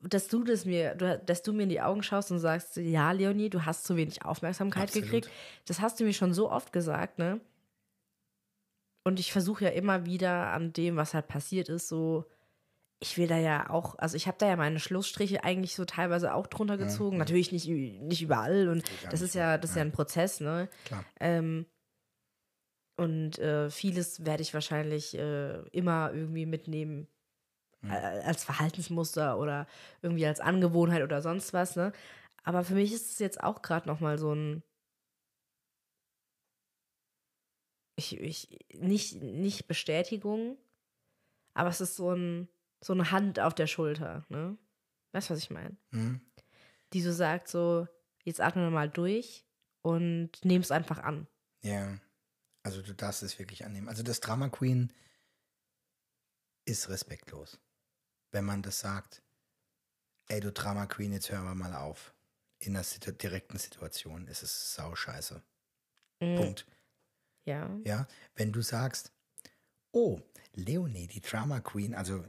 dass 0.00 0.28
du 0.28 0.44
das 0.44 0.64
mir, 0.64 0.94
du, 0.94 1.18
dass 1.18 1.42
du 1.42 1.52
mir 1.52 1.64
in 1.64 1.68
die 1.68 1.80
Augen 1.80 2.02
schaust 2.02 2.30
und 2.30 2.38
sagst, 2.38 2.76
ja, 2.76 3.10
Leonie, 3.12 3.50
du 3.50 3.64
hast 3.64 3.84
zu 3.84 3.96
wenig 3.96 4.24
Aufmerksamkeit 4.24 4.84
Absolut. 4.84 5.06
gekriegt. 5.06 5.30
Das 5.66 5.80
hast 5.80 5.98
du 5.98 6.04
mir 6.04 6.12
schon 6.12 6.32
so 6.32 6.50
oft 6.50 6.72
gesagt, 6.72 7.18
ne? 7.18 7.40
Und 9.04 9.18
ich 9.18 9.32
versuche 9.32 9.64
ja 9.64 9.70
immer 9.70 10.06
wieder 10.06 10.52
an 10.52 10.72
dem, 10.72 10.96
was 10.96 11.14
halt 11.14 11.28
passiert 11.28 11.68
ist, 11.68 11.88
so, 11.88 12.26
ich 13.00 13.16
will 13.16 13.26
da 13.26 13.38
ja 13.38 13.70
auch, 13.70 13.96
also 13.98 14.16
ich 14.16 14.26
habe 14.26 14.36
da 14.38 14.46
ja 14.46 14.56
meine 14.56 14.80
Schlussstriche 14.80 15.44
eigentlich 15.44 15.74
so 15.74 15.84
teilweise 15.84 16.34
auch 16.34 16.46
drunter 16.46 16.76
gezogen. 16.76 17.16
Natürlich 17.16 17.52
nicht, 17.52 17.68
nicht 17.68 18.22
überall 18.22 18.68
und 18.68 18.88
ja 19.02 19.08
das 19.10 19.20
ist 19.20 19.34
ja, 19.34 19.56
das 19.56 19.70
ist 19.70 19.76
ja 19.76 19.82
ein 19.82 19.92
Prozess, 19.92 20.40
ne? 20.40 20.68
Klar. 20.84 21.04
Ähm, 21.20 21.66
und 22.96 23.38
äh, 23.38 23.70
vieles 23.70 24.24
werde 24.26 24.42
ich 24.42 24.52
wahrscheinlich 24.52 25.16
äh, 25.16 25.60
immer 25.70 26.12
irgendwie 26.12 26.46
mitnehmen. 26.46 27.06
Äh, 27.82 28.20
als 28.24 28.44
Verhaltensmuster 28.44 29.38
oder 29.38 29.66
irgendwie 30.02 30.26
als 30.26 30.40
Angewohnheit 30.40 31.02
oder 31.02 31.22
sonst 31.22 31.52
was, 31.52 31.76
ne? 31.76 31.92
Aber 32.42 32.64
für 32.64 32.74
mich 32.74 32.92
ist 32.92 33.10
es 33.10 33.18
jetzt 33.18 33.42
auch 33.42 33.62
gerade 33.62 33.86
nochmal 33.86 34.18
so 34.18 34.34
ein. 34.34 34.62
Ich, 37.96 38.18
ich, 38.20 38.64
nicht, 38.74 39.20
nicht 39.22 39.66
Bestätigung, 39.66 40.56
aber 41.54 41.68
es 41.68 41.80
ist 41.80 41.96
so, 41.96 42.12
ein, 42.12 42.48
so 42.80 42.92
eine 42.92 43.10
Hand 43.10 43.40
auf 43.40 43.54
der 43.54 43.66
Schulter, 43.66 44.24
ne? 44.28 44.56
Weißt 45.12 45.30
du, 45.30 45.34
was 45.34 45.40
ich 45.42 45.50
meine? 45.50 45.76
Mhm. 45.90 46.20
Die 46.92 47.02
so 47.02 47.12
sagt, 47.12 47.48
so, 47.48 47.86
jetzt 48.24 48.40
atme 48.40 48.62
wir 48.62 48.70
mal 48.70 48.88
durch 48.88 49.44
und 49.82 50.30
nehm 50.44 50.60
es 50.60 50.70
einfach 50.70 50.98
an. 50.98 51.26
Ja. 51.62 51.98
Also 52.62 52.82
du 52.82 52.94
darfst 52.94 53.22
es 53.22 53.38
wirklich 53.38 53.64
annehmen. 53.64 53.88
Also 53.88 54.02
das 54.02 54.20
Drama 54.20 54.48
Queen 54.48 54.92
ist 56.64 56.88
respektlos. 56.88 57.58
Wenn 58.30 58.44
man 58.44 58.62
das 58.62 58.80
sagt, 58.80 59.22
ey 60.28 60.40
du 60.40 60.52
Drama 60.52 60.86
Queen, 60.86 61.12
jetzt 61.12 61.30
hören 61.30 61.44
wir 61.44 61.54
mal 61.54 61.74
auf. 61.74 62.14
In 62.58 62.74
einer 62.74 62.84
situ 62.84 63.12
direkten 63.12 63.58
Situation 63.58 64.26
ist 64.26 64.42
es 64.42 64.74
sau 64.74 64.94
scheiße. 64.94 65.42
Mhm. 66.20 66.36
Punkt. 66.36 66.66
Ja. 67.44 67.70
Ja, 67.84 68.06
wenn 68.34 68.52
du 68.52 68.60
sagst, 68.60 69.12
oh, 69.92 70.20
Leonie, 70.54 71.06
die 71.06 71.20
Drama 71.20 71.60
Queen, 71.60 71.94
also 71.94 72.24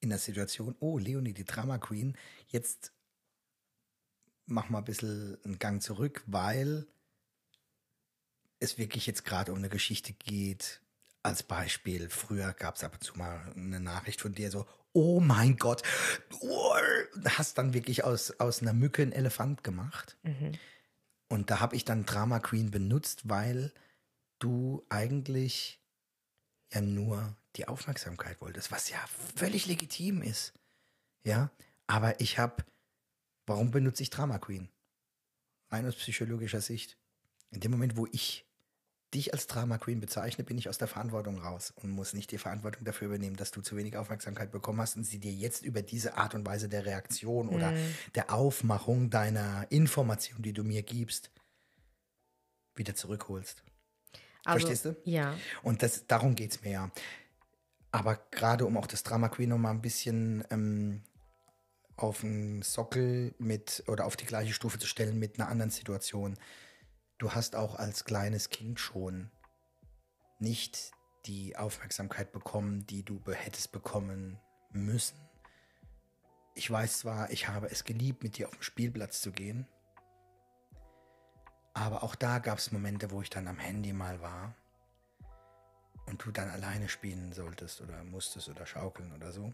in 0.00 0.10
der 0.10 0.18
Situation, 0.18 0.76
oh, 0.80 0.98
Leonie, 0.98 1.32
die 1.32 1.44
Drama 1.44 1.78
Queen, 1.78 2.16
jetzt 2.48 2.92
mach 4.46 4.68
mal 4.68 4.78
ein 4.78 4.84
bisschen 4.84 5.38
einen 5.44 5.58
Gang 5.58 5.82
zurück, 5.82 6.22
weil 6.26 6.86
es 8.58 8.76
wirklich 8.76 9.06
jetzt 9.06 9.24
gerade 9.24 9.52
um 9.52 9.58
eine 9.58 9.68
Geschichte 9.68 10.12
geht. 10.12 10.82
Als 11.22 11.42
Beispiel, 11.42 12.08
früher 12.08 12.52
gab 12.54 12.76
es 12.76 12.84
ab 12.84 12.94
und 12.94 13.04
zu 13.04 13.16
mal 13.16 13.52
eine 13.54 13.80
Nachricht 13.80 14.20
von 14.20 14.34
dir 14.34 14.50
so, 14.50 14.66
oh 14.92 15.20
mein 15.20 15.56
Gott, 15.56 15.82
oh, 16.40 16.74
hast 17.24 17.58
dann 17.58 17.74
wirklich 17.74 18.04
aus, 18.04 18.32
aus 18.40 18.62
einer 18.62 18.72
Mücke 18.72 19.02
einen 19.02 19.12
Elefant 19.12 19.62
gemacht. 19.64 20.16
Und 21.28 21.50
da 21.50 21.60
habe 21.60 21.76
ich 21.76 21.84
dann 21.84 22.06
Drama 22.06 22.40
Queen 22.40 22.70
benutzt, 22.70 23.28
weil 23.28 23.72
du 24.40 24.84
eigentlich 24.88 25.80
ja 26.72 26.80
nur 26.80 27.36
die 27.56 27.68
Aufmerksamkeit 27.68 28.40
wolltest, 28.40 28.70
was 28.72 28.90
ja 28.90 28.98
völlig 29.36 29.66
legitim 29.66 30.22
ist. 30.22 30.52
Ja, 31.24 31.50
aber 31.86 32.20
ich 32.20 32.38
habe, 32.38 32.64
warum 33.46 33.70
benutze 33.70 34.02
ich 34.02 34.10
Drama 34.10 34.38
Queen? 34.38 34.68
Rein 35.70 35.86
aus 35.86 35.96
psychologischer 35.96 36.60
Sicht. 36.60 36.96
In 37.50 37.60
dem 37.60 37.70
Moment, 37.70 37.96
wo 37.96 38.06
ich 38.10 38.46
dich 39.14 39.32
als 39.32 39.46
Drama 39.46 39.78
Queen 39.78 40.00
bezeichne, 40.00 40.44
bin 40.44 40.56
ich 40.58 40.68
aus 40.68 40.78
der 40.78 40.88
Verantwortung 40.88 41.38
raus 41.38 41.72
und 41.76 41.90
muss 41.90 42.12
nicht 42.12 42.30
die 42.30 42.38
Verantwortung 42.38 42.84
dafür 42.84 43.08
übernehmen, 43.08 43.36
dass 43.36 43.50
du 43.50 43.60
zu 43.60 43.76
wenig 43.76 43.96
Aufmerksamkeit 43.96 44.52
bekommen 44.52 44.80
hast 44.80 44.96
und 44.96 45.04
sie 45.04 45.18
dir 45.18 45.32
jetzt 45.32 45.64
über 45.64 45.82
diese 45.82 46.16
Art 46.16 46.34
und 46.34 46.46
Weise 46.46 46.68
der 46.68 46.86
Reaktion 46.86 47.48
oder 47.48 47.72
der 48.14 48.32
Aufmachung 48.32 49.10
deiner 49.10 49.66
Information, 49.70 50.42
die 50.42 50.52
du 50.52 50.62
mir 50.62 50.82
gibst, 50.82 51.30
wieder 52.76 52.94
zurückholst. 52.94 53.64
Also, 54.44 54.66
Verstehst 54.66 54.84
du? 54.84 54.96
Ja. 55.04 55.34
Und 55.62 55.82
das, 55.82 56.06
darum 56.06 56.34
geht 56.34 56.52
es 56.52 56.62
mir 56.62 56.70
ja. 56.70 56.90
Aber 57.92 58.16
gerade 58.30 58.64
um 58.66 58.76
auch 58.76 58.86
das 58.86 59.02
Drama 59.02 59.28
Queen 59.28 59.48
noch 59.48 59.58
mal 59.58 59.70
ein 59.70 59.82
bisschen 59.82 60.44
ähm, 60.50 61.02
auf 61.96 62.20
den 62.20 62.62
Sockel 62.62 63.34
mit 63.38 63.82
oder 63.86 64.06
auf 64.06 64.16
die 64.16 64.24
gleiche 64.24 64.52
Stufe 64.52 64.78
zu 64.78 64.86
stellen 64.86 65.18
mit 65.18 65.38
einer 65.38 65.48
anderen 65.48 65.70
Situation. 65.70 66.36
Du 67.20 67.34
hast 67.34 67.54
auch 67.54 67.76
als 67.76 68.06
kleines 68.06 68.48
Kind 68.48 68.80
schon 68.80 69.30
nicht 70.38 70.92
die 71.26 71.54
Aufmerksamkeit 71.54 72.32
bekommen, 72.32 72.86
die 72.86 73.04
du 73.04 73.20
hättest 73.30 73.72
bekommen 73.72 74.40
müssen. 74.70 75.20
Ich 76.54 76.70
weiß 76.70 77.00
zwar, 77.00 77.30
ich 77.30 77.46
habe 77.46 77.70
es 77.70 77.84
geliebt, 77.84 78.22
mit 78.22 78.38
dir 78.38 78.48
auf 78.48 78.54
den 78.54 78.62
Spielplatz 78.62 79.20
zu 79.20 79.32
gehen, 79.32 79.68
aber 81.74 82.04
auch 82.04 82.14
da 82.14 82.38
gab 82.38 82.56
es 82.56 82.72
Momente, 82.72 83.10
wo 83.10 83.20
ich 83.20 83.28
dann 83.28 83.48
am 83.48 83.58
Handy 83.58 83.92
mal 83.92 84.22
war 84.22 84.54
und 86.06 86.24
du 86.24 86.30
dann 86.30 86.48
alleine 86.48 86.88
spielen 86.88 87.34
solltest 87.34 87.82
oder 87.82 88.02
musstest 88.02 88.48
oder 88.48 88.64
schaukeln 88.64 89.12
oder 89.12 89.30
so. 89.30 89.52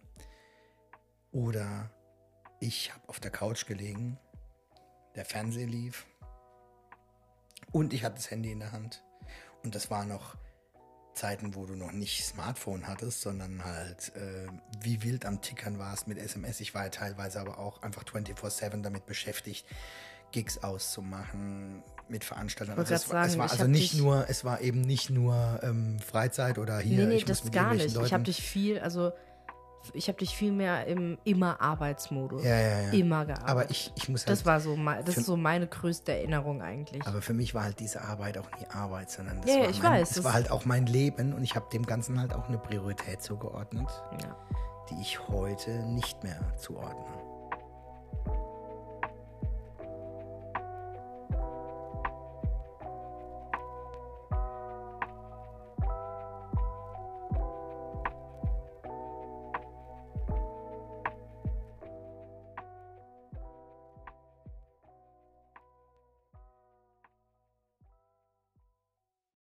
Oder 1.33 1.91
ich 2.61 2.95
habe 2.95 3.09
auf 3.09 3.19
der 3.19 3.33
Couch 3.33 3.67
gelegen, 3.67 4.21
der 5.17 5.25
Fernseher 5.25 5.67
lief 5.67 6.07
und 7.73 7.93
ich 7.93 8.05
hatte 8.05 8.17
das 8.17 8.31
Handy 8.31 8.53
in 8.53 8.61
der 8.61 8.73
Hand. 8.73 9.03
Und 9.63 9.75
das 9.75 9.91
war 9.91 10.05
noch 10.05 10.37
Zeiten, 11.15 11.55
wo 11.55 11.65
du 11.67 11.75
noch 11.75 11.93
nicht 11.93 12.25
Smartphone 12.25 12.87
hattest, 12.87 13.23
sondern 13.23 13.65
halt 13.65 14.13
äh, 14.17 14.47
wie 14.83 15.03
wild 15.03 15.25
am 15.25 15.41
Tickern 15.41 15.79
warst 15.79 16.07
mit 16.09 16.19
SMS. 16.19 16.61
Ich 16.61 16.75
war 16.75 16.85
ja 16.85 16.89
teilweise 16.91 17.41
aber 17.41 17.59
auch 17.59 17.83
einfach 17.83 18.05
24-7 18.05 18.83
damit 18.83 19.07
beschäftigt, 19.07 19.67
Gigs 20.31 20.59
auszumachen, 20.59 21.83
mit 22.09 22.25
Veranstaltern. 22.25 22.79
Also 22.79 22.95
es, 22.95 23.09
war, 23.11 23.25
es 23.25 23.33
sagen, 23.33 23.41
war 23.41 23.51
also 23.51 23.67
nicht 23.67 23.95
nur, 23.95 24.27
es 24.29 24.45
war 24.45 24.61
eben 24.61 24.83
nicht 24.83 25.09
nur 25.11 25.61
ähm, 25.63 25.99
Freizeit 26.01 26.59
oder 26.59 26.79
hier. 26.79 26.99
nee, 26.99 27.07
nee, 27.07 27.17
ich 27.17 27.27
muss 27.27 27.39
das 27.39 27.45
mit 27.45 27.55
gar 27.55 27.75
nicht. 27.75 27.87
Ich 27.87 27.95
habe 27.97 28.05
Leuten- 28.05 28.25
dich 28.25 28.43
viel, 28.43 28.79
also 28.81 29.13
ich 29.95 30.09
habe 30.09 30.19
dich 30.19 30.37
viel 30.37 30.53
mehr 30.53 30.87
im 30.87 31.19
immer 31.25 31.61
Arbeitsmodus. 31.61 32.45
Ja, 32.45 32.59
ja, 32.59 32.81
ja. 32.83 32.91
Immer 32.93 33.25
gearbeitet. 33.27 33.49
Aber 33.51 33.71
ich, 33.71 33.93
ich 33.97 34.09
muss 34.09 34.23
halt 34.27 34.31
das 34.31 34.45
war 34.47 34.61
so, 34.61 34.77
das 34.77 35.15
für- 35.15 35.21
ist 35.21 35.27
so 35.27 35.37
meine 35.37 35.67
größte 35.67 36.13
Erinnerung 36.13 36.63
eigentlich. 36.63 37.07
Aber 37.07 37.23
für 37.23 37.35
mich 37.35 37.55
war 37.55 37.65
halt 37.65 37.81
diese 37.81 38.03
Arbeit 38.03 38.39
auch 38.39 38.51
nie 38.61 38.67
Arbeit, 38.69 39.11
sondern 39.11 39.41
das 39.41 39.51
Ja, 39.51 39.61
war 39.63 39.69
ich 39.71 39.83
mein, 39.83 39.93
weiß, 40.01 40.09
es 40.11 40.17
das- 40.17 40.25
war 40.25 40.33
halt 40.35 40.51
auch 40.51 40.65
mein 40.65 40.87
Leben 40.87 41.33
und 41.33 41.43
ich 41.43 41.55
habe 41.57 41.67
dem 41.73 41.85
Ganzen 41.87 42.21
halt 42.21 42.33
auch 42.35 42.49
eine 42.49 42.59
Priorität 42.59 43.23
zugeordnet, 43.23 43.89
ja. 44.23 44.37
die 44.91 45.01
ich 45.01 45.19
heute 45.29 45.71
nicht 45.87 46.23
mehr 46.25 46.41
zuordne. 46.57 47.05